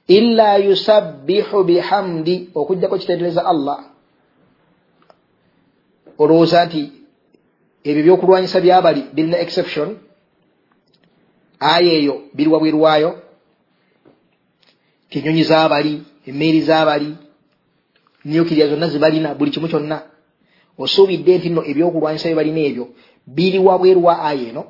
illa 0.08 0.58
yusabbihu 0.58 1.64
bihamdi 1.64 2.50
okujjako 2.58 2.98
kitendereza 2.98 3.46
allah. 3.46 3.94
Olowooza 6.18 6.66
nti 6.66 6.82
ebyo 7.86 8.02
byokulwanyisa 8.04 8.60
byabali 8.66 9.02
birina 9.14 9.38
exception 9.38 10.07
aya 11.60 11.94
eyo 11.94 12.22
biri 12.34 12.50
wabwerwayo 12.50 13.22
tinyonyi 15.10 15.44
zabali 15.44 16.04
emmeeri 16.26 16.62
zabali 16.62 17.16
niyukirya 18.26 18.68
zonna 18.68 18.88
zibalina 18.88 19.36
buli 19.36 19.52
kimu 19.52 19.68
kyonna. 19.68 20.02
Osuubidde 20.78 21.38
nti 21.38 21.50
nno 21.50 21.62
ebyokulwanyisa 21.66 22.28
byebalina 22.30 22.60
ebyo 22.70 22.86
biri 23.28 23.60
wabwerwa 23.60 24.14
aya 24.22 24.50
eno. 24.50 24.64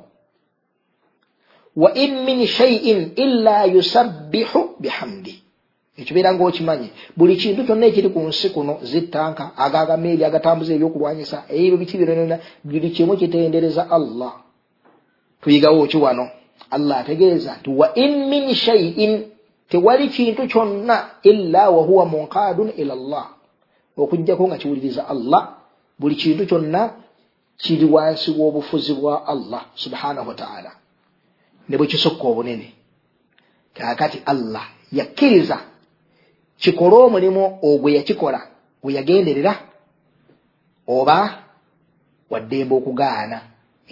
Wa 1.76 1.94
in 1.94 2.24
min 2.24 2.46
shaiin 2.46 3.12
illa 3.16 3.64
yusabbihu 3.64 4.60
bihamdi. 4.80 5.42
Ekibeera 5.98 6.34
ngaokimanyi 6.34 6.88
buli 7.16 7.36
kintu 7.36 7.64
kyonna 7.64 7.86
ekiri 7.86 8.08
ku 8.08 8.20
nsi 8.20 8.50
kuno 8.50 8.78
zittanka 8.82 9.44
agagameeri 9.56 10.24
agatambuza 10.24 10.74
ebyokulwanyisa 10.74 11.44
ebyo 11.48 11.76
biki 11.76 11.98
bironona 11.98 12.38
buli 12.64 12.90
kimu 12.90 13.16
kitendereza 13.16 13.90
allah. 13.90 14.32
Tuyigawo 15.42 15.86
ki 15.86 15.96
wano 15.96 16.37
allah 16.70 16.98
ategeeza 16.98 17.56
nti 17.60 17.70
wa 17.70 17.94
in 17.94 18.28
min 18.28 18.54
shaiin 18.54 19.24
tewali 19.68 20.08
kintu 20.08 20.46
kyonna 20.48 21.10
illa 21.22 21.70
wahuwa 21.70 22.04
munqadun 22.04 22.72
ila 22.76 22.94
llah 22.94 23.28
okugjako 23.96 24.48
nga 24.48 24.56
kiwuliriza 24.56 25.08
allah 25.08 25.56
buli 25.98 26.14
kintu 26.14 26.46
kyonna 26.46 26.90
kiri 27.56 27.84
wansi 27.84 28.30
w'obufuzi 28.30 28.94
bwa 28.94 29.26
allah 29.26 29.66
subhanahu 29.74 30.28
wataala 30.28 30.72
ne 31.68 31.76
bwe 31.76 31.86
kisukka 31.86 32.28
obunene. 32.28 32.72
Kaakati 33.74 34.22
allah 34.26 34.68
yakkiriza 34.92 35.60
kikole 36.58 36.96
omulimu 36.96 37.58
ogwe 37.62 37.94
yakikola 37.94 38.40
gwe 38.82 38.94
yagenderera 38.94 39.54
oba 40.86 41.44
waddembe 42.30 42.74
okugaana 42.74 43.38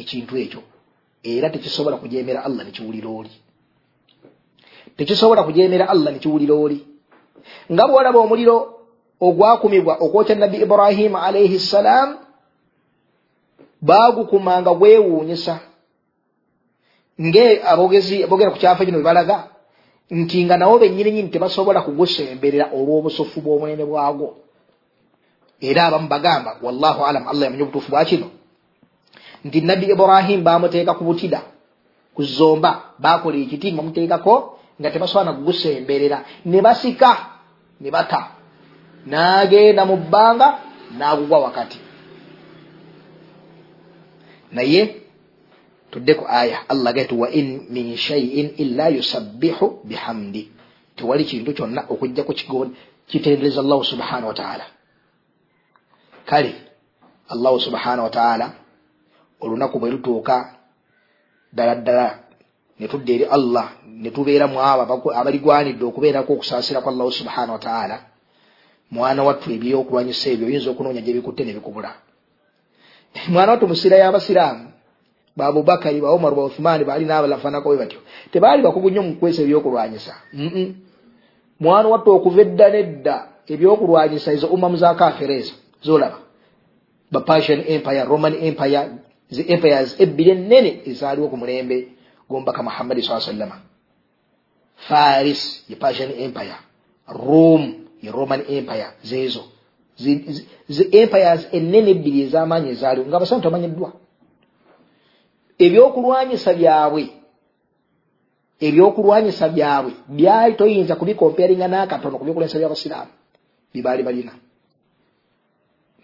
ekintu 0.01 0.37
ekyo 0.37 0.63
era 1.27 1.51
tekisobola 1.51 1.97
kujemera 1.97 2.45
allah 2.45 2.65
nekiwulira 2.65 3.09
oli. 3.09 3.31
Tekisobola 4.97 5.43
kujemera 5.43 5.89
allah 5.89 6.13
nekiwulira 6.13 6.55
oli. 6.55 6.87
Nga 7.73 7.89
bwolaba 7.89 8.19
omuliro 8.19 8.57
ogwakumibwa 9.21 9.95
okwokya 10.05 10.35
nabbi 10.35 10.57
ibrahima 10.57 11.23
alaihi 11.23 11.59
ssalam 11.59 12.17
baagukumanga 13.83 14.75
gwewuunyisa. 14.75 15.59
Nge 17.21 17.63
abogezi 17.65 18.25
abogera 18.25 18.51
ku 18.51 18.59
kyafa 18.59 18.85
kino 18.85 18.99
bebalaga 18.99 19.49
nti 20.11 20.45
nga 20.45 20.57
nawo 20.57 20.79
bennyini 20.79 21.11
nyini 21.11 21.29
tebasobola 21.29 21.81
kugusemberera 21.83 22.71
olw'obusufu 22.77 23.41
bw'omunene 23.41 23.85
bwagwo. 23.85 24.37
Era 25.61 25.87
abamu 25.87 26.09
bagamba 26.09 26.51
wallahu 26.63 27.05
alam 27.05 27.29
allah 27.29 27.45
yamanya 27.45 27.65
obutuufu 27.65 27.91
bwa 27.91 28.05
kino 28.05 28.36
nti 29.47 29.59
nabbi 29.61 29.87
ibrahim 29.95 30.41
bamuteeka 30.47 30.95
ku 30.99 31.05
butida 31.09 31.41
ku 32.15 32.23
zomba 32.37 32.71
bakola 32.99 33.37
ekiti 33.45 33.73
nga 33.73 33.81
bamuteekako 33.81 34.35
nga 34.81 34.89
tebasobola 34.93 35.33
nakugusemberera 35.33 36.19
ne 36.45 36.59
basika 36.67 37.11
ne 37.81 37.91
bata. 37.91 38.21
N'agenda 39.07 39.85
mu 39.85 39.97
bbanga 39.97 40.49
n'agugwa 40.99 41.39
wakati. 41.39 41.79
Naye 44.53 44.81
tudde 45.91 46.13
ku 46.15 46.25
aya 46.29 46.65
allah 46.69 46.93
gati 46.93 47.15
wa 47.15 47.29
in 47.31 47.67
min 47.71 47.97
shaiin 47.97 48.57
illa 48.59 48.89
yusabbihu 48.91 49.85
bihamdi. 49.85 50.43
Tewali 50.97 51.25
kintu 51.25 51.53
kyonna 51.53 51.87
okujjaku 51.89 52.33
kitendereza 53.07 53.61
allahu 53.61 53.85
subhanahu 53.85 54.27
wataala 54.27 54.65
kale 56.27 56.55
allahu 57.29 57.61
subhanahu 57.61 58.03
wataala 58.03 58.53
olunaku 59.47 59.79
bwe 59.79 59.91
lutuuka 59.91 60.37
ddala 61.53 61.75
ddala 61.75 62.07
ne 62.79 62.89
tudda 62.89 63.13
eri 63.13 63.25
allah 63.25 63.67
ne 63.87 64.11
tubeera 64.11 64.47
mu 64.47 64.59
abo 64.61 65.11
abaligwanidde 65.21 65.85
okubeerako 65.85 66.33
okusaasira 66.33 66.81
kwa 66.81 66.93
allahu 66.93 67.13
subhanahu 67.13 67.53
wataala 67.53 67.97
mwana 68.91 69.23
wattu 69.25 69.51
ebyokulwanyisa 69.53 70.31
ebyo 70.31 70.47
oyinza 70.47 70.71
okunoonya 70.71 71.01
gye 71.01 71.13
bikutte 71.17 71.45
ne 71.45 71.53
bikubula. 71.53 71.91
Mwana 73.33 73.53
wattu 73.53 73.69
musira 73.69 73.97
y'abasiraamu 73.97 74.65
baabubakari 75.37 76.01
baomaru 76.01 76.37
bauthumani 76.37 76.85
baali 76.85 77.05
nabalafanako 77.05 77.69
bwe 77.69 77.79
batyo 77.79 78.01
tebaali 78.33 78.63
bakugu 78.63 78.91
nnyo 78.91 79.03
mukwesa 79.03 79.43
ebyokulwanyisa. 79.43 80.15
Mwana 81.61 81.89
wattu 81.89 82.11
okuva 82.11 82.41
edda 82.41 82.71
nedda 82.71 83.17
ebyokulwanyisa 83.49 84.33
ezo 84.33 84.47
umamu 84.47 84.77
za 84.77 84.95
kafira 84.95 85.35
ezo 85.35 85.55
zolaba 85.83 86.19
ba 87.13 87.21
persian 87.21 87.65
empire 87.67 88.05
roman 88.05 88.35
empire 88.35 88.89
zi 89.31 89.43
empires 89.53 89.97
ebbiri 89.99 90.31
ennene 90.31 90.71
ezaaliwo 90.91 91.29
ku 91.29 91.37
mulembe 91.37 91.89
gwombaka 92.29 92.63
muhammadi 92.63 93.03
saa 93.03 93.21
sallama 93.21 93.57
faris 94.77 95.65
ye 95.69 95.77
persian 95.77 96.11
empire. 96.19 96.57
Rome 97.09 97.75
ye 98.03 98.11
roman 98.11 98.43
empire. 98.49 98.89
Zeezo 99.03 99.43
zi 100.69 100.83
empires 100.93 101.49
ennene 101.53 101.91
ebbiri 101.91 102.21
ez'amaanyi 102.27 102.69
ezaaliwo 102.75 103.07
nga 103.09 103.17
abasamu 103.17 103.43
tamanyiddwa 103.43 103.91
ebyokulwanyisa 105.59 106.53
byabwe 106.55 107.05
ebyokulwanyisa 108.61 109.49
byabwe 109.49 109.93
byali 110.09 110.55
toyinza 110.55 110.97
kubikomperinga 110.97 111.67
n'akatono 111.69 112.19
ku 112.19 112.25
byokulwanyisa 112.25 112.59
byabasiraamu 112.61 113.13
byebaali 113.73 114.03
balina. 114.03 114.33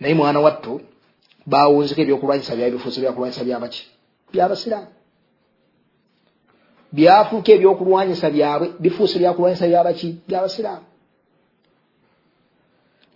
Naye 0.00 0.14
mwana 0.14 0.40
wattu 0.40 0.80
bawunziko 1.46 2.00
ebyokulwanyisa 2.00 2.57
byabwe 2.57 2.76
bifuuse 2.76 3.00
byakulwanyisa 3.00 3.44
byabaki 3.44 3.83
byabasiraamu 4.33 4.90
byafuuka 6.92 7.50
ebyokulwanyisa 7.52 8.31
byabwe 8.31 8.66
bifuuse 8.83 9.16
byakulwanyisa 9.18 9.66
byabaki 9.66 10.09
byabasiraamu 10.28 10.87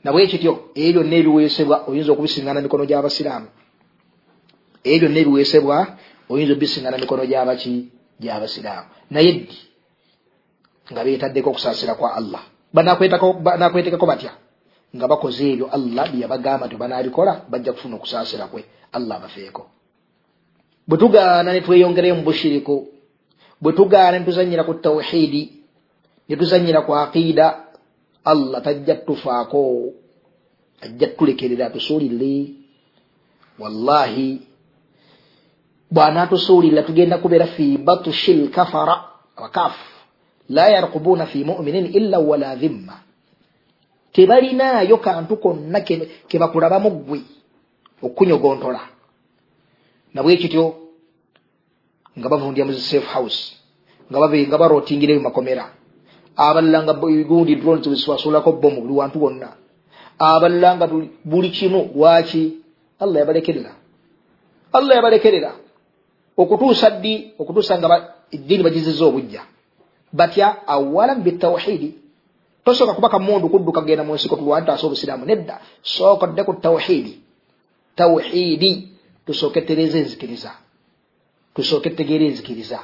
nabwekityo 0.05 0.53
ebyo 0.75 1.03
byonna 1.03 1.17
ebiweesebwa 1.21 1.77
oyinza 1.89 2.11
okubisiŋgana 2.13 2.61
mikono 2.65 2.85
gy'abasiraamu 2.89 3.49
ebyo 4.85 5.09
byonna 5.09 5.21
ebiweesebwa 5.23 5.77
oyinza 6.31 6.53
obisiŋgana 6.55 6.97
mikono 7.03 7.23
gyabaki 7.31 7.75
gy'abasiraamu 8.23 8.89
naye 9.11 9.33
ddi 9.33 9.59
nga 10.93 11.05
beetaddeko 11.05 11.51
okusaasira 11.51 11.95
kwa 11.99 12.15
allah? 12.15 12.43
Banakwetekako 12.75 14.07
batya 14.07 14.33
nga 14.97 15.09
bakoze 15.09 15.53
ebyo 15.53 15.67
allah 15.77 16.05
byeyabagamba 16.13 16.67
nti 16.67 16.77
banabikola 16.77 17.33
bajja 17.51 17.73
kufuna 17.73 17.97
okusaasira 17.97 18.47
kwe. 18.47 18.65
Allah 18.93 19.17
abafeeko. 19.17 19.63
Bwe 20.89 20.99
tugaana 20.99 21.53
ne 21.53 21.61
tweyongereyo 21.61 22.15
mu 22.15 22.23
bushiriku 22.23 22.77
bwe 23.61 23.73
tugaana 23.73 24.19
ne 24.19 24.25
tuzanyira 24.25 24.65
ku 24.65 24.75
tawhidi 24.75 25.43
ne 26.29 26.37
tuzanyira 26.37 26.81
ku 26.83 26.95
aqiida 26.95 27.47
allah 28.25 28.63
tajja 28.63 28.95
tufaako 29.07 29.93
ajja 30.83 31.07
tulekerera 31.17 31.71
tusuulirire 31.71 32.55
wallahi 33.59 34.41
bw'anaatusuulirira 35.91 36.83
tugenda 36.83 37.19
kubeera 37.19 37.47
fi 37.47 37.79
batushi 37.79 38.35
lkafara 38.35 39.05
abakaafu 39.37 39.87
la 40.49 40.69
yarkubuuna 40.69 41.27
fi 41.27 41.45
muminin 41.45 41.87
illa 41.95 42.19
wala 42.19 42.57
dhimma 42.57 43.06
tebalinaayo 44.17 44.97
kantu 44.97 45.37
konna 45.37 45.81
kebakulabamu 46.29 46.91
ggwe 46.91 47.21
okukunyogontola 48.03 48.81
nabwekityo 50.15 50.65
nga 52.17 52.29
bavundya 52.29 52.65
mu 52.65 52.73
safe 52.73 53.05
house 53.13 53.57
nga 54.11 54.59
barotingira 54.59 55.13
ebyo 55.13 55.29
makomera. 55.29 55.67
Abalala 56.37 56.83
nga 56.83 56.95
gundi 57.29 57.57
drones 57.57 57.85
bweziswasulako 57.85 58.53
bomu 58.53 58.81
buli 58.81 58.95
wantu 58.95 59.19
wonna. 59.23 59.49
Abalala 60.19 60.77
nga 60.77 60.87
buli 61.25 61.51
kimu 61.51 61.91
lwaki 61.95 62.61
allah 63.01 63.19
yabalekerera. 63.21 63.73
Allah 64.73 64.95
yabalekerera. 64.97 65.53
Okutuusa 66.37 66.91
ddi 66.91 67.35
okutuusa 67.39 67.79
nga 67.79 67.89
eddiini 68.33 68.65
bagiziza 68.65 69.05
obujja. 69.05 69.43
Batya 70.13 70.69
awalan 70.69 71.21
bitawhidi 71.25 72.06
tosooka 72.67 72.95
kuba 72.99 73.09
kamundu 73.09 73.49
kudduka 73.49 73.81
genda 73.87 74.05
mu 74.05 74.15
nsiko 74.15 74.37
tulwantaasa 74.37 74.87
obusiraamu 74.87 75.25
nedda 75.25 75.63
sooka 75.83 76.27
dde 76.27 76.43
ku 76.43 76.53
tawhidi. 76.59 77.23
Tawhidi 77.95 78.71
tusooke 79.27 79.61
tereza 79.63 79.99
enzikiriza. 79.99 80.51
Tusooke 81.55 81.91
tegeera 81.91 82.25
enzikiriza. 82.27 82.79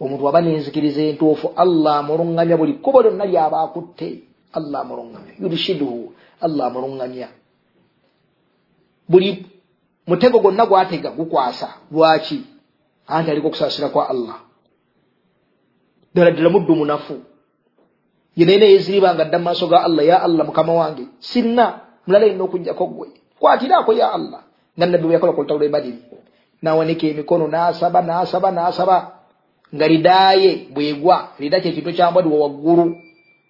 Omuntu 0.00 0.28
aba 0.28 0.40
nenzikiriza 0.40 1.02
entuufu 1.10 1.50
allah 1.56 1.98
amuluŋŋamya 1.98 2.56
buli 2.56 2.72
kkubo 2.78 3.02
lyonna 3.02 3.26
lyaba 3.26 3.66
akutte. 3.66 4.22
Allah 4.54 4.80
amuluŋŋamya 4.86 5.32
yurshiduhu 5.42 6.14
allah 6.40 6.64
amuluŋŋamya 6.70 7.28
buli 9.10 9.46
mutego 10.06 10.38
gwonna 10.38 10.66
gwatega 10.66 11.10
gukwasa. 11.10 11.68
Lwaki? 11.90 12.46
Anti 13.06 13.30
aliko 13.30 13.48
okusaasira 13.48 13.88
kwa 13.88 14.08
allah. 14.08 14.38
Ddala 16.14 16.30
ddala 16.30 16.50
muddu 16.50 16.74
munafu 16.74 17.14
yenaina 18.36 18.64
yeziriba 18.64 19.14
nga 19.14 19.24
dda 19.24 19.38
mumaaso 19.38 19.66
ga 19.66 19.84
allah 19.84 20.06
ya 20.06 20.22
allah 20.22 20.46
mukama 20.46 20.72
wange. 20.72 21.08
Sinna 21.18 21.80
mulala 22.06 22.26
yina 22.26 22.44
okugjako 22.44 22.86
gwe 22.86 23.08
kwatiraako 23.40 23.92
ya 23.92 24.12
allah. 24.12 24.40
Nga 24.78 24.86
nabbi 24.86 25.06
bweyakola 25.06 25.32
ku 25.32 25.40
lutalo 25.42 25.60
lwebadiri 25.60 25.98
nawanika 26.62 27.06
emikono 27.06 27.48
nasaba 27.48 28.02
nasaba 28.02 28.50
nasaba. 28.50 29.12
Nga 29.74 29.86
ridaye 29.88 30.68
bwegwa 30.70 31.28
rida 31.38 31.60
kyekintu 31.60 31.92
kyambwadiwa 31.92 32.38
waggulu 32.38 32.96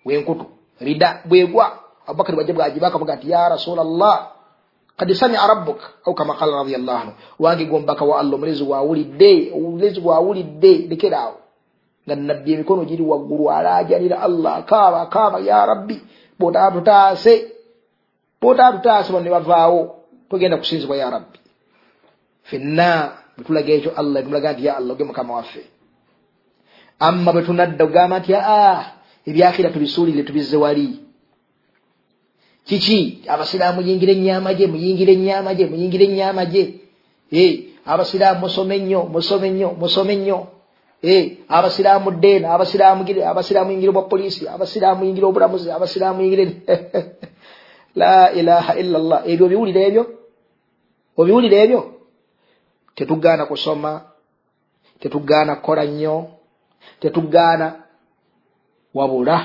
wenkutu. 0.05 0.47
Rida 0.81 1.23
bwegwa. 1.25 1.79
Abubakari 2.07 2.37
bwajja 2.37 2.55
bwagibakavuga 2.55 3.17
nti 3.17 3.31
ya 3.31 3.49
rasula 3.49 3.85
llah 3.85 4.31
kad 4.97 5.13
samia 5.13 5.47
rabbuk. 5.47 5.81
Au 6.07 6.15
kama 6.15 6.35
qala 6.35 6.63
radiallahu 6.63 6.99
anhu 6.99 7.13
wange 7.39 7.65
gombaka 7.65 8.05
wa 8.05 8.21
allah 8.21 8.35
omulezi 8.35 8.65
gwawulidde 8.65 9.53
omulezi 9.55 10.01
gwawulidde 10.01 10.73
lekeraawo 10.89 11.46
nga 12.07 12.17
nabbi 12.17 12.53
emikono 12.53 12.85
giri 12.85 13.03
waggulu 13.03 13.51
alajanira 13.51 14.21
allah. 14.21 14.57
Akaaba 14.57 15.01
akaaba 15.03 15.39
ya 15.41 15.67
rabbi 15.67 16.01
botatutaase 16.39 17.53
botatutaase 18.41 19.13
bano 19.13 19.25
ne 19.25 19.31
bavaawo 19.31 19.81
togenda 20.31 20.57
kusinzibwa 20.57 20.97
ya 20.97 21.11
rabbi. 21.11 21.39
Fenna 22.43 23.13
bwetulaga 23.37 23.73
ekyo 23.73 23.91
allah 23.97 24.23
tumulaga 24.23 24.53
nti 24.53 24.67
ya 24.67 24.77
allah 24.77 24.93
oge 24.95 25.05
mukama 25.05 25.35
waffe. 25.35 25.63
Amma 26.99 27.33
bwe 27.33 27.43
tunadda 27.43 27.85
ogamba 27.85 28.19
nti 28.19 28.35
aa 28.35 28.85
ebyakhira 29.27 29.71
tubisuulire 29.71 30.23
tubizze 30.23 30.57
wali. 30.57 31.01
Kiki? 32.65 33.23
Abasiraamu 33.29 33.81
muyingire 33.83 34.13
enyamagye 34.13 34.67
muyingire 34.67 35.13
enyamagye 35.13 35.67
muyingire 35.67 36.05
enyamagye 36.05 36.63
abasiraamu 37.87 38.41
musome 38.41 38.79
nnyo 38.79 39.03
musome 39.03 39.51
nnyo 39.51 39.71
musome 39.81 40.17
nnyo 40.17 40.47
abasiraamu 41.49 42.11
ddeena 42.11 42.55
abasiraamu 42.55 43.71
yingire 43.71 43.91
obwa 43.91 44.03
poliisi 44.03 44.49
abasiraamu 44.49 45.05
yingire 45.05 45.27
obulamuzi 45.27 45.71
abasiraamu 45.71 46.23
yingire 46.23 46.45
la 47.95 48.33
ilaha 48.33 48.75
illa 48.81 48.99
llah 48.99 49.23
ebyo 49.31 49.47
obiwulire 49.47 49.81
ebyo 49.89 50.05
obiwulire 51.17 51.57
ebyo 51.65 51.81
tetugaana 52.95 53.47
kusoma 53.47 54.01
tetugaana 55.01 55.57
kukola 55.57 55.85
nnyo 55.85 56.29
tetugaana 57.01 57.67
wabula 58.95 59.37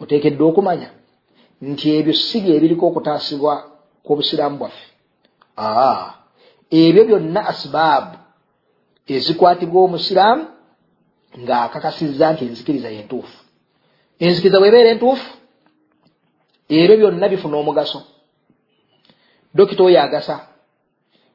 oteekeddwa 0.00 0.48
okumanya 0.48 0.90
nti 1.62 1.86
ebyo 1.98 2.12
si 2.14 2.40
bye 2.40 2.56
ebiriko 2.56 2.86
okutaasibwa 2.86 3.54
kw'obusiraamu 4.04 4.56
bwaffe 4.58 4.86
aa 5.58 6.06
ebyo 6.70 7.02
byonna 7.04 7.40
asibaabu 7.50 8.23
ezikwatibwa 9.06 9.82
omusiraamu 9.84 10.44
ng'akakasizza 11.38 12.32
nti 12.32 12.44
enzikiriza 12.44 12.88
yentuufu. 12.96 13.36
Enzikiriza 14.18 14.60
bwebeera 14.60 14.90
entuufu 14.90 15.28
ebyo 16.68 16.96
byonna 16.96 17.28
bifuna 17.28 17.56
omugaso. 17.56 18.00
Dokita 19.54 19.82
oyo 19.84 20.02
agasa 20.02 20.36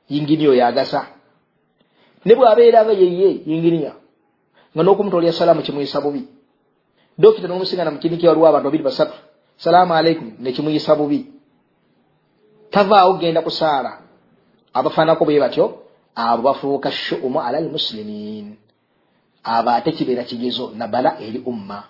yinginiya 0.10 0.50
oyo 0.50 0.66
agasa. 0.66 1.02
Ne 2.26 2.34
bw'abeera 2.36 2.84
nga 2.86 2.94
yeye 3.02 3.30
yinginiya 3.50 3.94
nga 4.74 4.82
n'okumutolya 4.84 5.34
salaamu 5.34 5.62
kimuyisa 5.62 6.02
bubi. 6.02 6.28
Dokita 7.18 7.48
n'omusingana 7.48 7.92
mukiniki 7.92 8.28
waliwo 8.28 8.48
abantu 8.48 8.68
babiri 8.68 8.84
basatu. 8.84 9.18
Salaamu 9.58 9.94
aleikum 9.94 10.28
nekimuyisa 10.40 10.96
bubi. 10.96 11.20
Tavaawo 12.72 13.14
genda 13.20 13.42
kusaala. 13.42 13.92
Abafaanako 14.74 15.26
bwe 15.26 15.40
batyo 15.40 15.89
abo 16.16 16.42
bafuuka 16.42 16.92
shuumu 16.92 17.40
ala 17.40 17.58
almusilimin 17.58 18.56
abo 19.44 19.70
ate 19.70 19.92
kibeera 19.92 20.24
kigezo 20.24 20.72
nabala 20.76 21.22
eri 21.22 21.40
umma. 21.46 21.84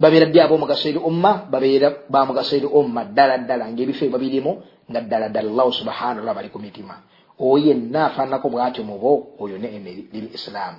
Babeera 0.00 0.26
ddi 0.26 0.40
ab'omugaso 0.40 0.88
eri 0.88 0.98
umma? 0.98 1.46
Babeera 1.50 1.88
bamugaso 2.08 2.56
eri 2.56 2.66
umma 2.66 3.04
ddala 3.04 3.38
ddala 3.38 3.70
ngaebifo 3.70 4.04
ebyo 4.04 4.18
babirimu 4.18 4.52
nga 4.90 5.00
ddala 5.00 5.28
ddala. 5.28 5.48
Allahu 5.50 5.72
subhanallah 5.72 6.34
bali 6.34 6.48
ku 6.50 6.58
mitima. 6.58 6.94
Oyo 7.38 7.66
yenna 7.66 8.06
afaanako 8.06 8.48
bwatyo 8.50 8.84
mubo 8.84 9.38
oyo 9.38 9.58
neema 9.58 9.90
liri 10.12 10.28
isilaamu 10.34 10.78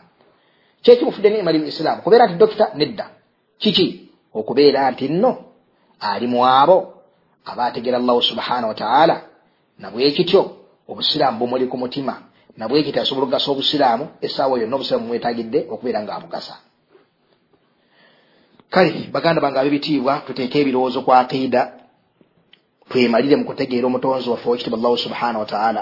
kyekibufudde 0.84 1.30
neema 1.30 1.52
liri 1.52 1.68
isilaamu 1.68 2.02
kubeera 2.02 2.28
nti 2.28 2.36
dokita 2.36 2.72
nedda. 2.76 3.06
Kiki? 3.58 4.10
Okubeera 4.34 4.92
nti 4.92 5.08
nno 5.10 5.32
ali 6.00 6.28
mu 6.28 6.46
abo 6.46 6.94
abaategeera 7.46 7.98
allahu 7.98 8.22
subhanahu 8.22 8.68
wataala 8.68 9.22
nabwekityo 9.80 10.63
obusiraamu 10.88 11.40
bumuli 11.40 11.68
ku 11.68 11.78
mutima. 11.78 12.14
Nabwekityo 12.58 13.02
asobola 13.02 13.26
okugasa 13.26 13.52
obusiraamu 13.52 14.06
essaawa 14.22 14.60
yonna 14.60 14.76
obusiraamu 14.76 15.08
mwetagidde 15.08 15.60
okubeera 15.74 16.04
nga 16.04 16.16
abugasa 16.16 16.56
kale 18.74 19.10
baganda 19.12 19.42
bange 19.42 19.60
ab'ebitiibwa 19.60 20.14
tuteeke 20.26 20.58
ebirowoozo 20.62 21.02
ku 21.06 21.12
aqiida 21.14 21.62
twemalire 22.90 23.36
mu 23.36 23.46
kutegeera 23.46 23.86
omutonzi 23.88 24.30
waffe 24.30 24.48
owekitiibwa 24.50 24.80
allahu 24.80 24.98
subhanahu 24.98 25.40
wataala 25.46 25.82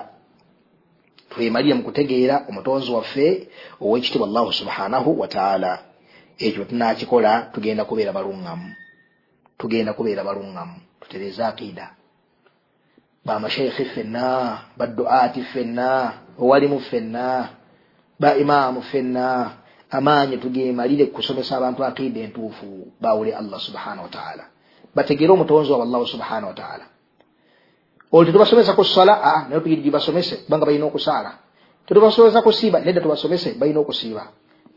twemalire 1.32 1.73
mu 1.73 1.84
kutegeera 1.84 2.36
omutonzi 2.49 2.91
waffe 2.91 3.28
owekitiibwa 3.82 4.28
allahu 4.28 4.51
subhanahu 4.59 5.19
wataala 5.21 5.71
ekyo 6.45 6.65
tunakikola 6.65 7.32
tugenda 7.53 7.86
kubeera 7.86 8.11
baluŋŋamu. 8.13 8.69
Tugenda 9.57 9.93
kubeera 9.93 10.23
baluŋŋamu. 10.23 10.78
Tutereze 11.01 11.43
aqiida 11.43 11.86
bamashaikhi 13.26 13.86
ffenna 13.86 14.57
baduaati 14.78 15.41
ffenna 15.41 16.13
owalimu 16.39 16.80
ffenna 16.80 17.49
ba 18.19 18.36
imaamu 18.36 18.82
ffenna 18.82 19.51
amaanyi 19.89 20.38
tugemalire 20.38 21.05
kusomesa 21.05 21.57
abantu 21.57 21.86
aqiida 21.86 22.19
entuufu 22.19 22.91
bawule 23.01 23.36
allah 23.36 23.59
subhanahu 23.59 24.03
wataala 24.03 24.43
bategeere 24.95 25.34
omutonzi 25.34 25.72
wabe 25.72 25.84
allahu 25.84 26.07
subhanahu 26.07 26.47
wataala 26.47 26.86
olwo 28.11 28.26
tetubasomesa 28.26 28.76
ku 28.76 28.84
sala? 28.84 29.47
Naye 29.49 29.61
tugiri 29.61 29.82
gibasomese 29.82 30.36
kubanga 30.43 30.65
balina 30.65 30.86
okusaala. 30.86 31.32
Tetubasomesa 31.88 32.41
kusiiba 32.41 32.80
nedda 32.80 33.01
tubasomese 33.01 33.55
balina 33.55 33.80
okusiiba. 33.80 34.28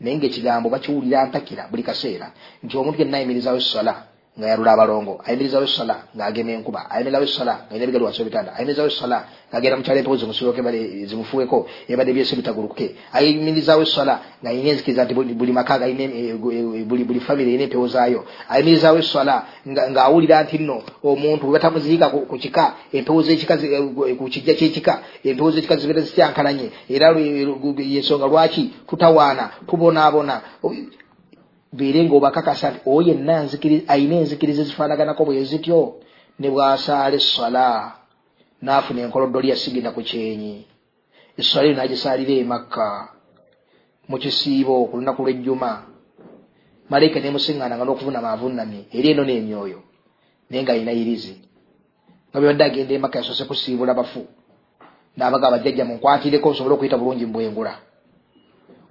Naye 0.00 0.16
ngaekigambo 0.16 0.70
bakiwulira 0.70 1.26
ntakira 1.26 1.66
buli 1.70 1.82
kaseera. 1.82 2.30
Nti 2.62 2.76
omuntu 2.76 2.98
yenna 3.02 3.18
ayimirizawo 3.18 3.60
sala 3.60 4.13
nga 4.38 4.48
yalula 4.48 4.72
abalongo 4.72 5.20
ayimirizawo 5.24 5.64
essola 5.64 5.96
ng'agema 6.16 6.52
enkuba 6.52 6.90
ayimirizawo 6.90 7.24
essola 7.24 7.54
ng'alina 7.66 7.84
ebigalu 7.84 8.04
wansi 8.04 8.20
webitanda 8.20 8.50
ayimirizawo 8.56 8.88
essola 8.88 9.18
ng'agenda 9.50 9.76
mukyalo 9.76 9.98
empewo 9.98 10.16
zimusiroke 10.16 10.60
zimufuweko 11.06 11.66
ebadde 11.88 12.12
byese 12.12 12.36
bitaguluke 12.36 12.86
ayimirizawo 13.12 13.82
essola 13.82 14.14
ng'alina 14.42 14.70
enzikiriza 14.70 15.04
nti 15.04 15.14
buli 15.14 15.52
maka 15.52 15.78
buli 15.78 17.20
famire 17.20 17.50
erina 17.50 17.64
empewo 17.64 17.86
zaayo 17.86 18.24
ayimirizawo 18.50 18.98
essola 18.98 19.34
ng'awulira 19.66 20.42
nti 20.42 20.58
nno 20.58 20.82
omuntu 21.04 21.46
webatamuziika 21.46 22.10
ku 22.10 22.36
kika 22.38 22.74
empewo 22.92 23.22
z'ekika 23.22 23.54
ku 24.18 24.24
kijja 24.26 24.54
ky'ekika 24.58 24.94
empewo 25.22 25.50
z'ekika 25.54 25.76
zibeera 25.76 26.00
zityankalanye 26.00 26.70
era 26.90 27.14
yensonga 27.78 28.26
lwaki 28.26 28.74
tutawaana 28.88 29.50
tubonaabona 29.68 30.40
beere 31.76 32.00
ngaobakakasa 32.04 32.66
nti 32.70 32.80
oyo 32.94 33.08
yenna 33.08 33.34
ayina 33.92 34.14
enzikiriza 34.22 34.62
ezifaanaganako 34.62 35.22
bwe 35.26 35.44
zityo 35.50 35.80
ne 36.38 36.48
bwasaala 36.52 37.16
essala 37.20 37.66
n'afuna 38.64 39.00
enkoloddoli 39.04 39.50
yasigina 39.52 39.90
ku 39.94 40.00
kyenyi 40.08 40.54
essala 41.40 41.64
eyo 41.66 41.74
n'agisaalira 41.76 42.34
emakka 42.42 42.88
mu 44.08 44.16
kisiibo 44.22 44.74
ku 44.88 44.94
lunaku 44.98 45.20
lw'ejjuma 45.24 45.70
malayika 46.90 47.18
nemusiŋŋaananga 47.20 47.84
n'okuvunama 47.84 48.28
avunnamye 48.34 48.80
eri 48.96 49.08
eno 49.12 49.22
n'emyoyo 49.26 49.80
naye 50.48 50.62
ng'alina 50.62 50.92
irizi 51.00 51.34
nga 52.28 52.38
bwebadde 52.38 52.64
agenda 52.64 52.92
emakka 52.94 53.18
yasoose 53.18 53.44
kusiibula 53.50 53.94
bafu 53.98 54.22
n'abaga 55.16 55.46
abajjajja 55.48 55.84
munkwatireko 55.88 56.50
nsobole 56.50 56.74
okuyita 56.74 57.00
bulungi 57.00 57.26
mbwengula 57.26 57.74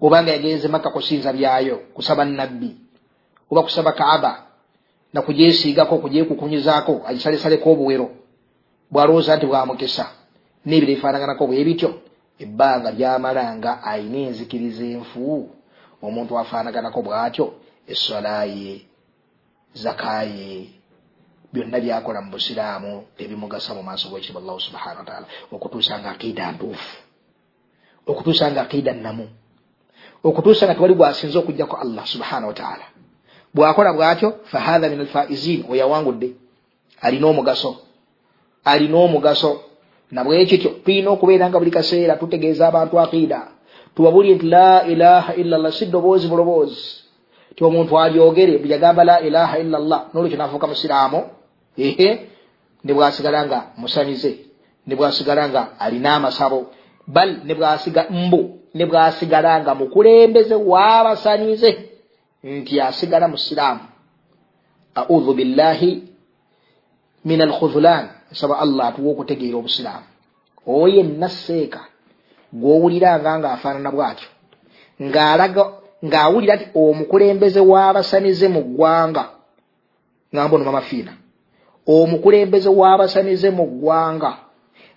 obanga 0.02 0.32
yagenze 0.32 0.68
makka 0.68 0.90
kusinza 0.90 1.34
byayo 1.34 1.76
kusaba 1.94 2.26
nabbi 2.26 2.72
oba 3.52 3.64
kusaba 3.64 3.92
kaaba 3.92 4.44
nakugyesiigako 5.14 5.98
kugyekukunyizaako 5.98 7.02
agisalesaleko 7.06 7.72
obuwero. 7.72 8.10
Bwalowooza 8.92 9.36
nti 9.36 9.46
bwamukisa 9.46 10.06
nebiro 10.66 10.92
ebifaanaganako 10.92 11.48
bwe 11.48 11.64
bityo 11.68 11.92
ebbanga 12.44 12.90
lyamala 12.92 13.44
nga 13.58 13.72
ayina 13.84 14.20
enzikiriza 14.28 14.86
enfu. 14.96 15.50
Omuntu 16.02 16.32
afaanaganako 16.42 17.00
bw'atyo 17.06 17.46
essolaye 17.88 18.82
zakaye 19.74 20.70
byonna 21.54 21.78
byakola 21.80 22.22
mu 22.22 22.32
busiraamu 22.34 22.92
tebimugasa 23.18 23.74
mu 23.78 23.84
maaso 23.84 24.10
g'ekitiibwa 24.10 24.42
allahu 24.42 24.60
subhana 24.60 25.00
wataala 25.00 25.28
okutuusa 25.54 26.00
nga 26.00 26.10
akiida 26.12 26.52
ntuufu 26.52 26.98
okutuusa 28.10 28.52
nga 28.52 28.62
akiida 28.66 28.94
namu 28.94 29.30
okutuusa 30.24 30.66
nga 30.66 30.76
tewali 30.76 30.94
bwasinze 30.94 31.38
okugjako 31.38 31.76
allah 31.78 32.06
subhana 32.06 32.48
wataala 32.48 32.86
bwakola 33.54 33.94
bwatyo 33.94 34.34
fahatha 34.44 34.90
min 34.90 35.00
alfaizin 35.00 35.66
oyawangudde 35.70 36.44
alina 37.04 37.28
omugaso. 37.28 37.78
Alina 38.66 38.98
omugaso. 38.98 39.62
Nabwekityo 40.12 40.70
tulina 40.86 41.12
okubeera 41.12 41.50
nga 41.50 41.60
buli 41.60 41.72
kaseera 41.72 42.16
tutegeeza 42.16 42.68
abantu 42.68 43.00
aqiida. 43.00 43.42
Tubabulye 43.96 44.36
nti 44.36 44.46
la 44.46 44.86
ilaha 44.88 45.34
illa 45.36 45.58
llah 45.58 45.74
si 45.74 45.86
ddoboozi 45.86 46.28
buloboozi. 46.28 47.04
Ti 47.56 47.64
omuntu 47.64 48.00
alyogere 48.00 48.58
buyagamba 48.58 49.04
la 49.04 49.22
ilaha 49.22 49.60
illa 49.60 49.80
llah 49.80 50.02
nolwekyo 50.14 50.38
nafuuka 50.38 50.68
musiraamu 50.68 51.24
ehe 51.78 52.28
ne 52.84 52.94
bwasigala 52.94 53.46
nga 53.46 53.64
musanize 53.78 54.32
ne 54.88 54.96
bwasigala 54.96 55.50
nga 55.50 55.80
alina 55.80 56.16
amasabo 56.16 56.66
bal 57.08 57.42
ne 57.44 57.54
bwasiga 57.56 58.08
mbu 58.10 58.60
ne 58.74 58.86
bwasigala 58.86 59.62
nga 59.62 59.76
mukulembeze 59.76 60.56
waabasanize 60.56 61.72
nti 62.44 62.82
asigala 62.82 63.28
musiraamu 63.28 63.82
audhu 64.96 65.34
billahi 65.34 66.04
min 67.26 67.42
alkhudhulan 67.42 68.10
nsaba 68.32 68.60
allah 68.60 68.88
atuwa 68.88 69.12
okutegeera 69.12 69.58
obusiraamu. 69.58 70.08
Oyo 70.68 70.88
yenna 70.96 71.30
seeka 71.30 71.82
gwowuliranga 72.54 73.40
nga 73.40 73.50
afaanana 73.56 73.92
bwatyo 73.92 74.30
ng'alaga 75.02 75.64
ng'awulira 76.06 76.56
nti 76.56 76.66
omukulembeze 76.76 77.60
w'abasanize 77.72 78.48
mu 78.56 78.62
ggwanga 78.68 79.24
ngamba 80.34 80.56
ono 80.56 80.66
mamafiina 80.66 81.14
omukulembeze 81.88 82.70
w'abasanize 82.70 83.50
mu 83.58 83.66
ggwanga 83.72 84.32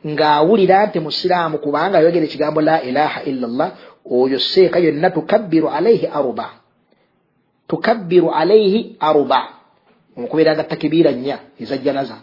ng'awulira 0.05 0.87
nti 0.87 1.01
musiraamu 1.01 1.59
kubanga 1.59 1.99
ayogera 1.99 2.25
ekigambo 2.27 2.61
la 2.61 2.83
ilaha 2.83 3.23
illa 3.23 3.47
llah 3.49 3.71
oyo 4.11 4.39
seeka 4.39 4.79
yonna 4.79 5.11
tukabbiru 5.11 5.69
alaihi 5.69 6.07
aruba. 6.07 6.51
Tukabbiru 7.69 8.31
alaihi 8.31 8.97
aruba. 9.01 9.41
Omukubeera 10.17 10.55
nga 10.55 10.65
takibiira 10.65 11.13
nnya 11.13 11.39
ezajjanaza 11.61 12.17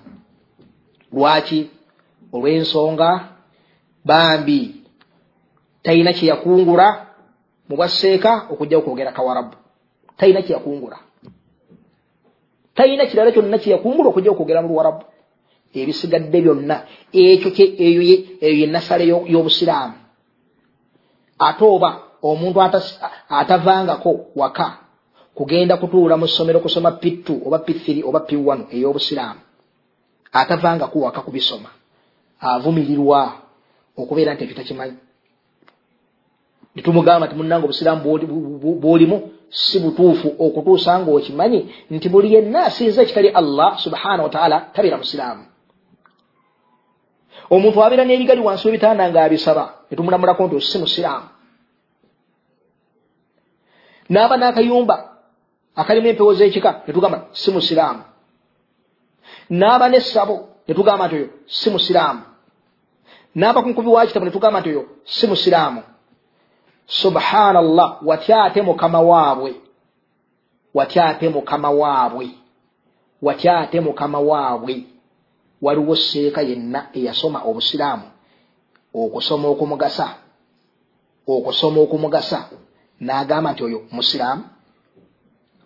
lwaki? 1.11 1.69
Olw'ensonga? 2.33 3.09
Bambi 4.05 4.75
talina 5.83 6.13
kyeyakungula 6.13 6.87
mu 7.69 7.75
bwaseeka 7.75 8.47
okujja 8.51 8.77
okwogera 8.77 9.11
kawarabu. 9.11 9.55
Talina 10.17 10.41
kyeyakungula 10.41 10.97
talina 12.75 13.05
kirala 13.05 13.31
kyonna 13.31 13.57
kyeyakungula 13.57 14.09
okujja 14.09 14.31
okwogera 14.31 14.61
mu 14.61 14.67
luwarabu 14.67 15.03
ebisigadde 15.73 16.41
byonna. 16.41 16.75
Ekyo 17.13 17.49
eyo 17.85 18.01
yenasale 18.41 19.05
y'obusiraamu. 19.07 19.93
Ate 21.39 21.63
oba 21.65 21.89
omuntu 22.21 22.61
atavangako 23.29 24.11
waka 24.35 24.77
kugenda 25.35 25.77
kutuula 25.77 26.17
mu 26.17 26.27
ssomero 26.27 26.59
kusoma 26.59 26.91
pittu 26.91 27.41
oba 27.45 27.59
pithiri 27.59 28.03
oba 28.03 28.19
piwanu 28.19 28.63
ey'obusiraamu 28.71 29.39
atavangaku 30.33 31.01
waka 31.01 31.21
kubisoma. 31.21 31.69
Avumirirwa 32.39 33.33
okubeera 33.97 34.33
nti 34.33 34.43
ekyo 34.43 34.55
takimanyi. 34.55 34.97
Netumugamba 36.75 37.27
nti 37.27 37.35
munanga 37.35 37.65
obusiraamu 37.65 38.01
bwolimu 38.81 39.17
si 39.49 39.79
butuufu 39.79 40.35
okutuusa 40.39 40.99
nga 40.99 41.11
okimanyi 41.11 41.59
nti 41.91 42.09
buli 42.09 42.33
yenna 42.33 42.65
asinza 42.65 43.01
ekitali 43.01 43.29
allah 43.29 43.77
subhana 43.79 44.23
wataala 44.23 44.57
tabeera 44.73 44.97
musiraamu 44.97 45.43
omuntu 47.49 47.83
abeera 47.83 48.05
n'ebigali 48.05 48.41
wansi 48.41 48.67
webitanda 48.67 49.09
nga 49.09 49.23
abisaba 49.23 49.63
netumulamulako 49.89 50.41
nti 50.47 50.55
osi 50.55 50.77
musiraamu 50.77 51.27
naaba 54.09 54.37
n'akayumba 54.37 54.95
akalimu 55.75 56.07
empewo 56.07 56.33
z'ekika 56.33 56.71
netugamba 56.87 57.17
si 57.31 57.51
musiraamu 57.51 58.03
naaba 59.49 59.85
n'essabo 59.89 60.35
netugamba 60.67 61.07
nti 61.07 61.15
oyo 61.15 61.27
si 61.45 61.69
musiraamu 61.69 62.21
naaba 63.35 63.61
ku 63.63 63.69
nkubi 63.69 63.89
wa 63.89 64.05
kitabu 64.05 64.25
netugamba 64.25 64.59
nti 64.59 64.69
oyo 64.69 64.83
si 65.03 65.27
musiraamu 65.27 65.81
subhanallah 66.85 67.97
watya 68.05 68.43
ate 68.43 68.61
mukama 68.61 69.01
waabwe? 69.01 69.55
Watya 70.73 71.05
ate 71.09 71.29
mukama 71.29 71.69
waabwe? 71.69 72.29
Watya 73.21 73.57
ate 73.59 73.79
mukama 73.81 74.19
waabwe 74.19 74.92
waliwo 75.65 75.95
seeka 75.95 76.41
yenna 76.49 76.79
eyasoma 76.97 77.39
obusiraamu 77.49 78.07
okusoma 79.01 79.45
okumugasa 79.53 80.07
okusoma 81.33 81.77
okumugasa. 81.85 82.39
N'agamba 83.05 83.49
nti 83.51 83.61
oyo 83.67 83.79
musiraamu 83.95 84.43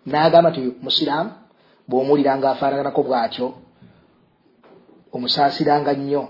n'agamba 0.06 0.48
nti 0.50 0.60
oyo 0.62 0.72
musiraamu 0.84 1.30
bw'omuwulira 1.88 2.32
nga 2.38 2.50
afaanaganako 2.50 3.00
bw'atyo 3.06 3.46
omusaasiranga 5.14 5.92
nnyo 5.98 6.22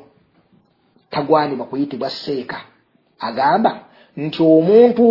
tagwanibwa 1.11 1.67
kuyitibwa 1.71 2.11
seeka 2.11 2.59
agamba 3.19 3.73
nti 4.17 4.43
omuntu 4.43 5.07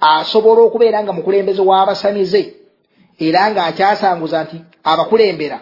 asobola 0.00 0.60
okubeera 0.62 0.98
nga 1.02 1.12
mukulembeze 1.16 1.62
w'abasamize 1.68 2.42
era 3.26 3.40
ng'akyasanguza 3.50 4.38
nti 4.44 4.56
abakulembera 4.90 5.58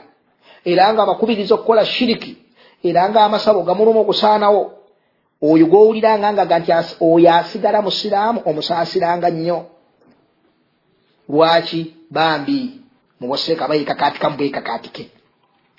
era 0.64 0.92
nga 0.92 1.02
abakubiriza 1.02 1.54
okukola 1.54 1.84
shiriki 1.84 2.36
era 2.82 3.08
nga 3.08 3.24
amasabo 3.24 3.62
gamuluma 3.62 4.00
okusaanawo 4.00 4.80
oyo 5.42 5.66
gwowuliranga 5.66 6.32
ngaga 6.32 6.58
nti 6.58 6.70
oyo 7.00 7.28
asigala 7.34 7.82
musiraamu 7.82 8.40
omusaasiranga 8.48 9.30
nnyo. 9.30 9.58
Lwaki 11.28 11.80
bambi 12.10 12.80
mubaseeka 13.20 13.68
bayikakaatika 13.68 14.30
mu 14.30 14.36
bwekakaatike 14.36 15.04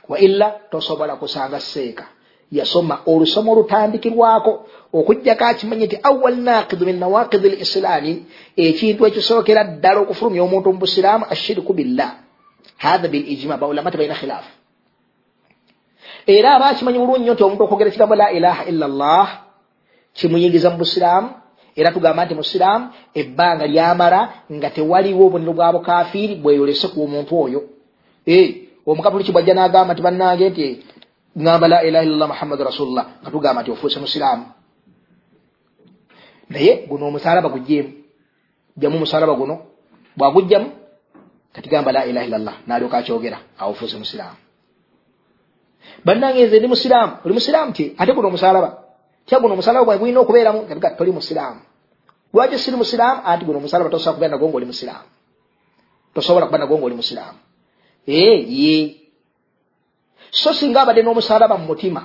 wa 0.10 0.18
illa 0.20 0.48
tosobola 0.72 1.16
kusanga 1.16 1.60
seeka. 1.60 2.06
Yasoma 2.52 3.00
olusomo 3.06 3.52
olutandikirwako 3.52 4.52
okugjako 4.94 5.46
akimanye 5.46 5.86
nti 5.86 5.98
awal 6.04 6.36
naqidu 6.36 6.86
min 6.86 7.00
nawaqidi 7.00 7.48
l 7.48 7.62
islaami 7.62 8.14
ekintu 8.58 9.02
ekisookera 9.06 9.64
ddala 9.64 10.00
okufulumya 10.02 10.44
omuntu 10.44 10.74
mu 10.74 10.80
busiraamu 10.84 11.26
ashiriku 11.34 11.74
billah. 11.74 12.12
Hatha 12.78 13.08
bilijma 13.08 13.58
baulama 13.58 13.92
tebalina 13.92 14.16
khilaafu 14.16 14.61
era 16.28 16.56
aba 16.56 16.66
akimanyi 16.70 17.00
bulungi 17.00 17.26
nyo 17.26 17.34
nti 17.34 17.44
omuntu 17.44 17.64
okwogera 17.64 17.90
ekigambo 17.90 18.16
la 18.16 18.32
ilaha 18.32 18.62
illa 18.66 18.88
llah 18.88 19.28
kimuyingiza 20.14 20.70
mu 20.70 20.78
busiraamu 20.78 21.30
era 21.76 21.92
tugamba 21.92 22.26
nti 22.26 22.36
musiraamu 22.36 22.86
ebbanga 23.14 23.68
lyamala 23.68 24.20
nga 24.52 24.70
tewaliwo 24.70 25.26
obuniro 25.28 25.54
bwa 25.54 25.74
bukafiiri 25.74 26.36
bweyolese 26.36 26.88
ku 26.94 27.04
omuntu 27.04 27.34
oyo 27.44 27.62
omukatuliki 28.86 29.32
bwajja 29.32 29.54
n'agamba 29.54 29.94
nti 29.94 30.02
bannange 30.02 30.50
nti 30.50 30.66
ŋamba 31.38 31.68
la 31.68 31.80
ilaha 31.88 32.04
illallah 32.06 32.28
muhammadu 32.28 32.64
rasulullah. 32.64 33.06
Nga 33.22 33.32
tugamba 33.32 33.62
nti 33.62 33.72
ofuuse 33.72 34.00
musiraamu 34.00 34.46
naye 36.50 36.86
guno 36.90 37.08
omusalaba 37.08 37.50
gujjeemu 37.50 37.92
jamu 38.78 38.96
omusalaba 38.98 39.34
guno 39.34 39.56
bwagujjamu 40.18 40.70
kati 41.54 41.70
gamba 41.70 41.92
la 41.92 42.06
ilaha 42.06 42.26
illallah. 42.26 42.56
Nalyoka 42.68 42.98
akyogera 42.98 43.40
awo 43.60 43.72
ofuuse 43.72 43.98
musiraamu 43.98 44.38
bannange 46.06 46.46
nze 46.46 46.60
ndi 46.60 46.68
musiraamu 46.68 47.14
oli 47.26 47.34
musiraamu 47.34 47.72
ti 47.74 47.96
ate 47.98 48.12
guno 48.14 48.28
omusalaba 48.28 48.70
tya 49.26 49.40
guno 49.40 49.54
omusalaba 49.54 49.86
gwange 49.86 50.00
gulina 50.00 50.20
okubeeramu 50.20 50.62
kati 50.82 50.98
toli 50.98 51.12
musiraamu 51.12 51.62
lwaki 52.34 52.60
siri 52.60 52.78
musiraamu 52.78 53.22
anti 53.26 53.46
guno 53.46 53.58
omusalaba 53.58 53.90
tosobola 53.90 54.14
kubeera 54.14 54.32
nagwo 54.32 54.50
ngaoli 54.50 54.66
musiraamu 54.66 55.10
tosobola 56.14 56.46
kuba 56.46 56.58
nagwo 56.58 56.78
ngaoli 56.78 56.96
musiraamu 56.96 57.40
ye 58.08 59.02
so 60.32 60.54
singa 60.54 60.82
abadde 60.82 61.04
n'omusalaba 61.04 61.58
mu 61.58 61.66
mutima 61.66 62.02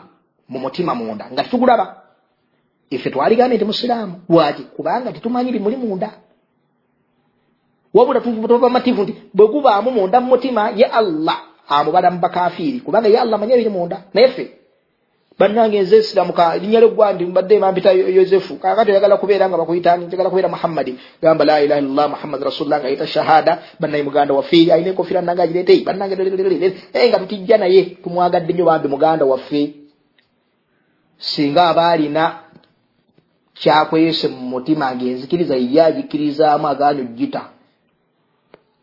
mu 0.49 0.59
mutima 0.59 0.95
munda 0.95 1.31
nga 1.33 1.45
titugulaba 1.45 2.03
ife 2.91 3.11
twaligambe 3.11 3.57
nti 3.57 3.65
musiraamu 3.65 4.21
lwaki 4.29 4.63
kubanga 4.63 5.13
titumanyi 5.13 5.53
bimuli 5.53 5.77
munda 5.77 6.11
wabula 7.95 8.21
tuva 8.21 8.69
mativu 8.69 9.03
nti 9.03 9.15
bwe 9.35 9.47
gubaamu 9.49 9.91
munda 9.91 10.21
mu 10.21 10.27
mutima 10.27 10.71
ye 10.71 10.85
allah 10.85 11.56
amubala 11.69 12.11
mu 12.11 12.19
bakafiiri 12.19 12.81
kubanga 12.81 13.09
ye 13.09 13.19
allah 13.19 13.39
manyi 13.39 13.53
ebiri 13.53 13.71
munda. 13.71 14.03
Naye 14.15 14.29
ffe 14.29 14.45
bannange 15.39 15.81
nze 15.83 16.03
siramuka 16.03 16.57
linnya 16.57 16.81
lyeggwa 16.81 17.13
ndi 17.13 17.25
mbadde 17.27 17.59
mampita 17.59 17.93
yosefu. 17.93 18.57
Kakati 18.57 18.91
oyagala 18.91 19.17
kubeera 19.17 19.49
nga 19.49 19.57
bakuyita 19.57 19.97
njagala 19.97 20.31
kubeera 20.31 20.49
muhammadi. 20.49 20.99
Gamba 21.23 21.45
la 21.45 21.61
ilaha 21.61 21.81
illallah 21.81 22.11
muhammad 22.11 22.43
rasulullah 22.43 22.81
nga 22.81 22.89
yita 22.89 23.07
shahada 23.07 23.59
bannaye 23.81 24.03
muganda 24.03 24.35
waffe 24.35 24.73
ayina 24.73 24.89
enkofira 24.91 25.23
nange 25.23 25.43
agireete 25.43 25.85
bannange 25.85 26.17
nga 26.17 27.19
tutijja 27.19 27.59
naye 27.59 27.83
tumwagadde 28.03 28.53
nnyo 28.53 28.65
bambi 28.65 28.89
muganda 28.89 29.25
waffe 29.25 29.75
singa 31.19 31.69
aba 31.69 31.89
alina 31.89 32.39
kyakweyese 33.55 34.29
mu 34.29 34.37
mutima 34.37 34.95
ngaenzikiriza 34.95 35.57
ye 35.57 35.83
agikirizaamu 35.83 36.69
agaanyo 36.69 37.05
gita 37.05 37.43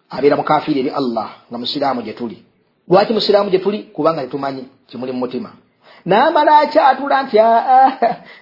abeera 0.10 0.36
mukafiiri 0.36 0.80
eri 0.80 0.90
allah 0.90 1.30
nga 1.50 1.58
musiraamu 1.58 2.02
gye 2.02 2.14
tuli 2.14 2.44
lwaki 2.90 3.14
musiraamu 3.14 3.50
gye 3.50 3.60
tuli? 3.60 3.80
Kubanga 3.84 4.22
tetumanyi 4.22 4.64
kimuli 4.88 5.12
mu 5.12 5.20
mutima. 5.20 5.50
N'amala 6.06 6.60
akyatula 6.60 7.24
nti 7.24 7.38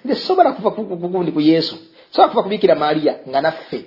nze 0.06 0.16
sobola 0.16 0.52
kuva 0.52 0.72
kugundi 0.72 1.32
ku 1.32 1.42
yesu. 1.42 1.76
Sobola 2.12 2.30
kuva 2.30 2.44
kubiikira 2.44 2.76
maaliya 2.76 3.16
nga 3.30 3.42
naffe 3.42 3.86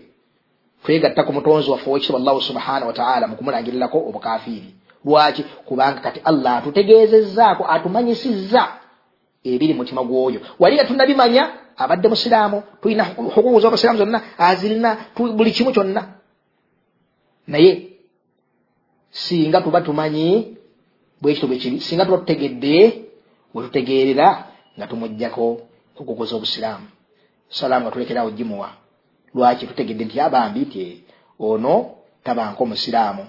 twegatta 0.85 1.23
ku 1.23 1.33
mutonzi 1.33 1.71
waffe 1.71 1.91
owekitiibwa 1.91 2.21
allahu 2.21 2.41
subhanahu 2.41 2.87
wataala 2.87 3.27
mu 3.27 3.37
kumulangirirako 3.37 3.99
obukafiiri. 3.99 4.75
Lwaki? 5.05 5.43
Kubanga 5.43 6.01
kati 6.01 6.21
allah 6.25 6.57
atutegeezezzaako 6.57 7.65
atumanyisizza 7.69 8.69
ebiri 9.45 9.75
mutima 9.75 10.03
gw'oyo. 10.05 10.41
Wali 10.59 10.75
nga 10.77 10.85
tunabimanya 10.85 11.51
abadde 11.77 12.09
musiraamu 12.09 12.63
tulina 12.83 13.05
hukuku 13.05 13.61
z'obusiraamu 13.61 13.99
zonna 13.99 14.21
azirina 14.39 14.97
buli 15.17 15.51
kimu 15.51 15.73
kyonna. 15.73 16.03
Naye 17.47 17.94
singa 19.15 19.63
tuba 19.63 19.81
tumanyi 19.87 20.57
bwekito 21.23 21.47
bwe 21.47 21.57
kiri 21.63 21.81
singa 21.81 22.05
tuba 22.05 22.19
tutegedde 22.19 23.07
wetutegerera 23.55 24.29
nga 24.77 24.87
tumujjako 24.87 25.61
kukukoza 25.95 26.37
obusiraamu. 26.37 26.87
Salaamu 27.49 27.85
nga 27.85 27.93
tulekerawo 27.95 28.31
gimuwa. 28.31 28.71
Lwaki 29.35 29.67
tutegedde 29.67 30.05
nti 30.05 30.21
abambi 30.21 30.61
nti 30.61 30.85
ono 31.39 31.75
tabanka 32.25 32.63
omusiraamu 32.63 33.25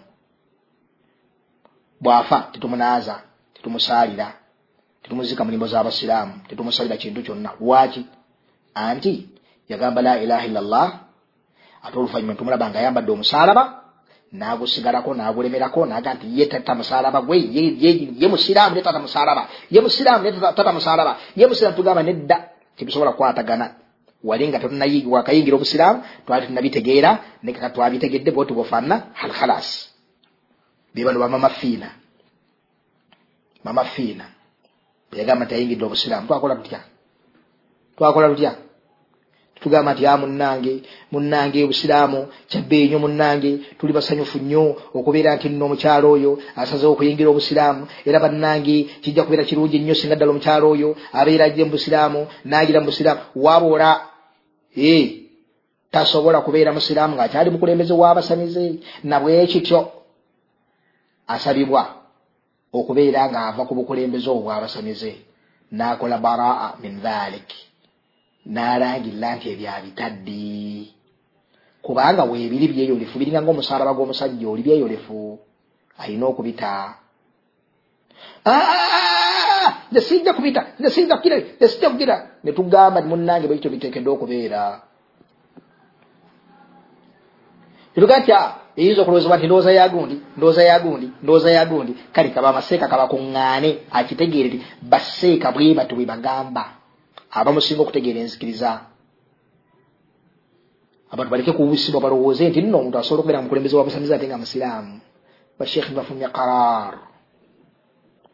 bwafa 2.01 2.49
tetumunaza 2.51 3.21
tetumusaalira 3.53 4.33
tetumuzika 5.03 5.45
mulimbo 5.45 5.67
z'abasiraamu 5.67 6.33
tetumusalira 6.49 6.97
kintu 6.97 7.21
kyonna. 7.21 7.51
Lwaki? 7.61 8.05
Anti 8.73 9.29
yagamba 9.69 10.01
la 10.01 10.19
ilaha 10.23 10.45
illallah 10.45 10.87
ate 11.83 11.97
oluvanyuma 11.97 12.35
tumulaba 12.35 12.69
nga 12.69 12.79
ayambadde 12.79 13.11
omusaalaba 13.11 13.84
nagusigalako 14.39 15.13
nagulemerako 15.13 15.85
naga 15.85 16.13
nti 16.13 16.27
ye 16.39 16.45
tata 16.45 16.75
musalaba 16.75 17.21
gwe 17.21 17.37
ye 18.21 18.27
musiraamu 18.27 18.75
ne 18.75 18.81
tata 18.81 18.99
musalaba 18.99 19.47
ye 19.71 19.79
musiraamu 19.81 20.23
ne 20.23 20.31
tata 20.31 20.71
musalaba 20.71 21.17
ye 21.35 21.47
musiraamu 21.47 21.77
tugamba 21.77 22.03
nedda 22.03 22.37
tebisobola 22.77 23.11
kukwatagana 23.11 23.65
wali 24.23 24.47
nga 24.47 24.59
wakayingira 25.09 25.55
obusiraamu 25.55 26.03
twali 26.25 26.47
tunabitegeera 26.47 27.11
nekaka 27.43 27.69
twabitegedde 27.69 28.31
boti 28.31 28.53
bwofaanana 28.53 28.95
halhalas 29.13 29.95
bebano 30.95 31.19
bamama 31.19 31.49
fiina. 31.49 31.89
Mama 33.63 33.83
fiina. 33.83 34.25
Beyagamba 35.11 35.45
nti 35.45 35.53
ayingidde 35.55 35.85
obusiraamu. 35.85 36.27
Twakola 36.27 36.55
tutya? 36.55 36.79
Twakola 37.97 38.29
tutya 38.29 38.64
tugamba 39.65 39.93
nti 39.93 40.03
a 40.05 40.13
munnange 40.21 40.73
munnange 41.11 41.59
obusiraamu 41.65 42.19
kyabbeeyi 42.49 42.87
nnyo 42.87 42.99
munnange 43.05 43.51
tuli 43.77 43.93
basanyufu 43.97 44.37
nnyo 44.43 44.63
okubeera 44.97 45.35
nti 45.35 45.47
nno 45.49 45.65
omukyalo 45.67 46.07
oyo 46.15 46.31
asazeho 46.61 46.91
okuyingira 46.93 47.29
obusiraamu. 47.29 47.81
Era 48.07 48.19
bannange 48.23 48.75
kijja 49.03 49.23
kubeera 49.23 49.43
kirungi 49.49 49.77
nnyo 49.79 49.95
singa 49.95 50.15
ddala 50.15 50.31
omukyalo 50.31 50.65
oyo 50.73 50.89
abeera 51.19 51.45
ajje 51.45 51.63
mu 51.65 51.71
busiraamu 51.75 52.21
naagira 52.49 52.79
mu 52.79 52.87
busiraamu. 52.89 53.21
Wabula 53.45 53.89
e 54.77 54.93
tasobola 55.91 56.41
kubeera 56.45 56.71
musiraamu 56.77 57.13
ng'akyali 57.15 57.49
mukulembeze 57.49 57.93
w'abasamize 58.01 58.63
nabwekityo 59.09 59.79
asabibwa 61.33 61.83
okubeera 62.77 63.21
ng'ava 63.31 63.61
ku 63.67 63.73
bukulembeze 63.77 64.27
obwo 64.29 64.43
bw'abasamize. 64.45 65.11
N'akola 65.77 66.17
baraa 66.25 66.77
min 66.81 67.01
dhalik 67.01 67.64
n'alangirira 68.53 69.35
nti 69.35 69.45
ebyo 69.53 69.67
abitadde 69.75 70.45
kubanga 71.85 72.23
weebiri 72.29 72.67
byeyolefu 72.73 73.19
biringa 73.19 73.41
ngaomusalaba 73.41 73.93
gw'omusajja 73.93 74.45
oli 74.49 74.61
byeyolefu 74.65 75.39
alina 76.01 76.25
okubita. 76.25 76.71
Nze 79.91 80.01
sijja 80.01 80.33
kubita 80.33 80.61
nze 80.79 80.89
sijja 80.89 81.15
kukira 81.17 81.35
nze 81.37 81.67
sijja 81.67 81.89
kukira 81.89 82.15
ne 82.43 82.51
tugamba 82.51 83.01
munnange 83.01 83.47
bwekityo 83.47 83.71
biteekedde 83.71 84.09
okubeera. 84.09 84.81
Tetugaa 87.93 88.19
nti 88.19 88.31
eyinza 88.77 89.01
okulowoozebwa 89.01 89.37
nti 89.37 89.45
ndowooza 89.45 89.71
yagundi 89.71 90.15
ndowooza 90.37 90.63
yagundi 90.63 91.07
ndowooza 91.23 91.51
yagundi 91.51 91.93
kale 92.13 92.29
kaba 92.29 92.49
amaseeka 92.49 92.87
kabakuŋŋaane 92.87 93.69
akitegeere 93.91 94.49
ti 94.49 94.57
baseeka 94.81 95.51
bwe 95.51 95.73
bati 95.73 95.95
bwe 95.95 96.05
bagamba 96.05 96.63
abamusinga 97.39 97.81
okutegeera 97.83 98.19
enzikiriza 98.23 98.69
abantu 101.11 101.31
baleke 101.31 101.51
kuwusibwa 101.51 102.01
balowooze 102.01 102.49
nti 102.49 102.61
nno 102.61 102.77
omuntu 102.79 102.97
asobola 102.97 103.21
okubeera 103.21 103.43
mukulembeze 103.43 103.75
wabusamiza 103.75 104.15
ate 104.15 104.27
nga 104.27 104.41
musiraamu. 104.41 104.95
Bashekhi 105.59 105.93
bafumya 105.95 106.29
qarar 106.35 106.93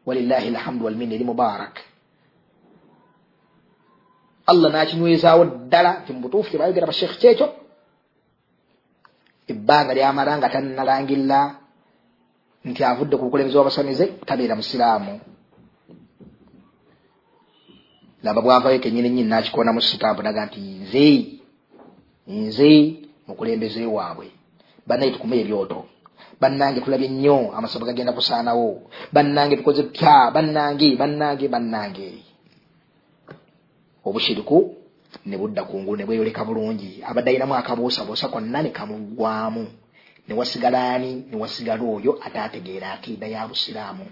walillahi 0.07 0.47
alhamdu 0.53 0.85
walminna 0.85 1.15
eri 1.15 1.25
mubarak. 1.25 1.75
Allah 4.51 4.69
nakinywezaawo 4.71 5.43
ddala 5.45 5.91
nti 6.01 6.09
mubutuufu 6.13 6.51
tebayogera 6.51 6.89
bashekhi 6.91 7.17
kyekyo 7.21 7.47
ebbanga 9.51 9.93
lyamala 9.93 10.37
nga 10.37 10.49
tannalangirira 10.53 11.41
nti 12.65 12.81
avudde 12.83 13.15
ku 13.17 13.25
bukulembeze 13.25 13.57
wabasamize 13.57 14.05
tabeera 14.25 14.55
musiraamu 14.55 15.13
laba 18.23 18.41
bwavayo 18.41 18.79
kenyini 18.79 19.09
nyini 19.09 19.29
nakikonamu 19.29 19.81
sitampu 19.81 20.23
naga 20.23 20.45
nti 20.45 20.59
nze 20.59 21.25
nze 22.27 22.93
mukulembeze 23.27 23.85
waabwe. 23.85 24.27
Bannaye 24.87 25.11
tukume 25.11 25.39
ebyoto. 25.39 25.85
Bannange 26.41 26.81
tulabye 26.81 27.07
nnyo 27.07 27.51
amasabo 27.55 27.85
gagenda 27.85 28.13
kusaanawo. 28.13 28.81
Bannange 29.13 29.57
tukoze 29.57 29.83
tutya 29.83 30.31
bannange 30.31 30.95
bannange 30.95 31.47
bannange. 31.47 32.13
Obushiriku 34.05 34.75
ne 35.25 35.37
budda 35.37 35.63
kungulu 35.63 35.97
ne 35.97 36.05
bweyoleka 36.05 36.45
bulungi. 36.45 37.03
Abadde 37.05 37.29
ayinamu 37.29 37.55
akabuusabuusa 37.55 38.27
konna 38.27 38.61
ne 38.61 38.69
kamuggwamu 38.69 39.67
ne 40.27 40.33
wasigala 40.33 40.93
ani? 40.93 41.25
Ne 41.31 41.37
wasigala 41.37 41.83
oyo 41.83 42.19
ate 42.25 42.39
ategeera 42.39 42.91
akiida 42.93 43.27
ya 43.27 43.47
busiraamu. 43.47 44.05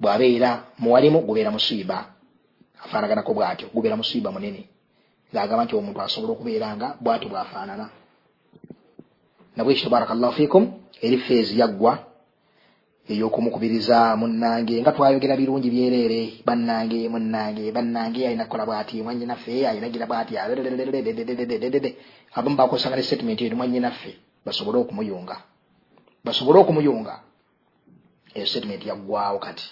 Bw'abeera 0.00 0.64
muwalimu 0.78 1.20
gubeera 1.20 1.50
musiiba 1.50 2.13
afaanaganako 2.84 3.34
bwatyo 3.34 3.66
gubeera 3.74 3.96
musiiba 3.96 4.32
munene. 4.32 4.62
Ng'agamba 5.32 5.64
nti 5.64 5.74
omuntu 5.76 5.98
asobola 6.00 6.32
okubeera 6.32 6.76
nga 6.76 6.88
bwatyo 7.00 7.28
bw'afaanana. 7.32 7.86
Nabwekityo 9.56 9.90
barakallahu 9.90 10.32
fiikum 10.38 10.64
eri 11.02 11.18
feezi 11.26 11.58
yaggwa 11.60 11.92
ey'okumukubiriza 13.04 14.16
munnange 14.16 14.80
nga 14.80 14.92
twayogera 14.96 15.36
birungi 15.36 15.68
byereere 15.68 16.20
bannange 16.46 17.08
munnange 17.12 17.68
bannange 17.76 18.26
alina 18.26 18.44
kukola 18.44 18.64
bwati 18.64 19.02
mwanyinaffe 19.04 19.68
ayinagira 19.68 20.08
bwati 20.08 20.32
abamu 22.34 22.56
bakozesanga 22.56 22.96
ne 22.96 23.02
statement 23.02 23.40
eri 23.42 23.54
mwanyinaffe 23.54 24.16
basobole 24.46 24.78
okumuyunga 24.78 25.36
basobole 26.24 26.58
okumuyunga 26.58 27.14
eyo 28.34 28.46
statement 28.46 28.82
yaggwawo 28.86 29.38
kati 29.38 29.68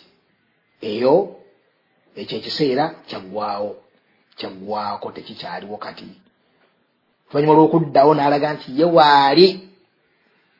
eyo 0.81 1.42
ekyo 2.21 2.39
ekiseera 2.39 2.85
kyaggwawo 3.09 3.71
kyaggwako 4.39 5.07
tekikyaliwo 5.17 5.77
kati. 5.85 6.09
Oluvanyuma 7.29 7.55
lw'okuddawo 7.57 8.11
n'alaga 8.15 8.49
nti 8.55 8.69
ye 8.79 8.85
waali 8.97 9.47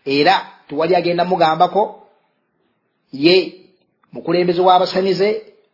era 0.05 0.35
tewali 0.69 0.97
agenda 0.97 1.25
mugambako 1.25 1.83
ye 3.13 3.35
mukulembeze 4.13 4.61
w'abasamize 4.61 5.29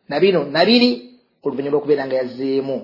nabino 0.08 0.44
nabiri 0.44 0.90
oluvanyuma 1.44 1.72
lw'okubeera 1.74 2.06
nga 2.06 2.16
yazzeemu 2.20 2.76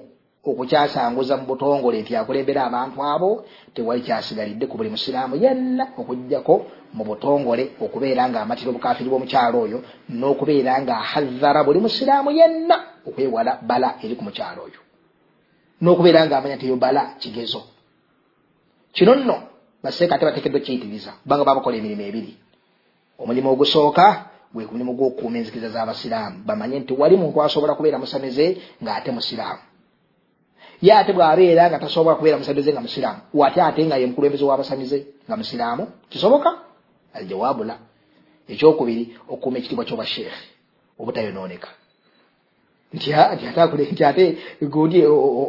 okukyasanguza 0.45 1.37
mu 1.37 1.45
butongole 1.47 2.03
nti 2.03 2.13
akulembera 2.17 2.65
abantu 2.69 2.99
abo 3.03 3.31
tewali 3.75 4.01
kyasigalidde 4.07 4.67
ku 4.67 4.77
buli 4.77 4.91
musiraamu 4.91 5.37
yenna 5.37 5.85
okugjako 6.01 6.55
mu 6.93 7.03
butongole 7.05 7.65
okubeera 7.81 8.29
nga 8.29 8.39
amatira 8.45 8.71
obukafiri 8.71 9.09
bw'omukyalo 9.09 9.57
oyo 9.65 9.79
n'okubeera 10.09 10.73
nga 10.83 10.95
ahazzara 11.03 11.65
buli 11.65 11.81
musiraamu 11.81 12.31
yenna 12.31 12.77
okwewala 13.09 13.59
bala 13.63 13.89
eri 14.05 14.15
ku 14.17 14.25
mukyalo 14.25 14.61
oyo. 14.69 14.81
N'okubeera 15.83 16.21
nga 16.27 16.39
amanya 16.39 16.57
nti 16.57 16.67
eyo 16.69 16.77
bala 16.77 17.03
kigezo. 17.21 17.61
Kino 18.93 19.15
nno 19.15 19.37
baseeka 19.83 20.15
ate 20.15 20.25
bateekeddwa 20.25 20.61
kiyitiriza 20.61 21.13
kubanga 21.23 21.45
babakola 21.45 21.77
emirimu 21.77 22.03
ebiri. 22.09 22.33
Omulimu 23.19 23.49
ogusooka 23.51 24.07
gwe 24.53 24.69
mulimu 24.71 24.93
gw'okukuuma 24.95 25.39
enzikiriza 25.39 25.75
z'abasiraamu 25.75 26.37
bamanye 26.47 26.79
nti 26.79 26.93
wali 27.01 27.17
muntu 27.17 27.43
asobola 27.43 27.75
kubeera 27.75 27.99
musamize 27.99 28.47
ng'ate 28.83 29.11
musiraamu 29.11 29.74
ye 30.85 30.93
ate 30.93 31.13
bw'abeera 31.17 31.71
nga 31.71 31.79
tasobola 31.79 32.17
kubeera 32.17 32.39
musamize 32.39 32.71
nga 32.73 32.81
musiraamu 32.87 33.21
wate 33.41 33.61
ate 33.63 33.81
nga 33.87 33.97
ye 34.01 34.07
mukulembeze 34.07 34.45
w'abasamize 34.45 34.99
nga 35.27 35.37
musiraamu 35.37 35.85
kisoboka? 36.11 36.51
Aljawaabu 37.15 37.65
la. 37.65 37.77
Ekyokubiri 38.53 39.05
okukuuma 39.29 39.59
ekitiibwa 39.59 39.85
ky'obasheekhe 39.89 40.45
obutayonooneka. 41.01 41.69
Nti 42.95 44.05
ate 44.05 44.25
gundi 44.61 44.99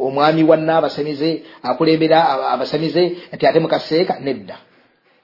omwami 0.08 0.44
wanna 0.44 0.78
abasamize 0.78 1.30
akulembera 1.64 2.18
abasamize 2.54 3.04
nti 3.34 3.44
ate 3.48 3.60
mukaseeka 3.60 4.20
nedda. 4.20 4.58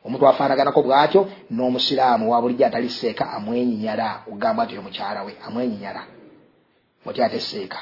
Omuntu 0.05 0.27
afaanaganako 0.27 0.81
bw'atyo 0.81 1.21
n'omusiraamu 1.51 2.31
wa 2.31 2.41
bulijjo 2.41 2.65
atali 2.65 2.89
seeka 2.89 3.31
amwenyinyala 3.35 4.07
okugamba 4.27 4.65
nti 4.65 4.73
oyo 4.73 4.83
mukyala 4.83 5.23
we 5.25 5.33
amwenyinyala. 5.45 6.01
Oti 7.05 7.21
ate 7.23 7.39
seeka. 7.39 7.79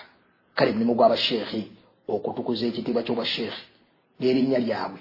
Kale 0.55 0.71
mulimu 0.71 0.93
gw'abasheekhi 0.95 1.78
okutukuza 2.15 2.65
ekitiibwa 2.69 3.05
ky'obwasheekhe 3.05 3.61
n'erinnya 4.19 4.59
lyabwe. 4.65 4.99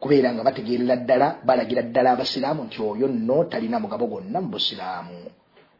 Kubeera 0.00 0.28
nga 0.32 0.46
bategeerera 0.46 0.96
ddala 1.02 1.28
balagira 1.46 1.82
ddala 1.82 2.08
abasiraamu 2.14 2.60
nti 2.66 2.78
oyo 2.90 3.06
nno 3.10 3.36
talina 3.50 3.82
mugabo 3.82 4.04
gwonna 4.10 4.38
mu 4.42 4.48
busiraamu. 4.54 5.16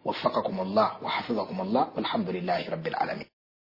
Wafakakum 0.06 0.56
llah 0.74 0.90
wahafidhakum 1.04 1.58
llah 1.72 1.86
walhamdulilahi 1.94 2.64
rabbil 2.74 2.96
alamin. 3.02 3.28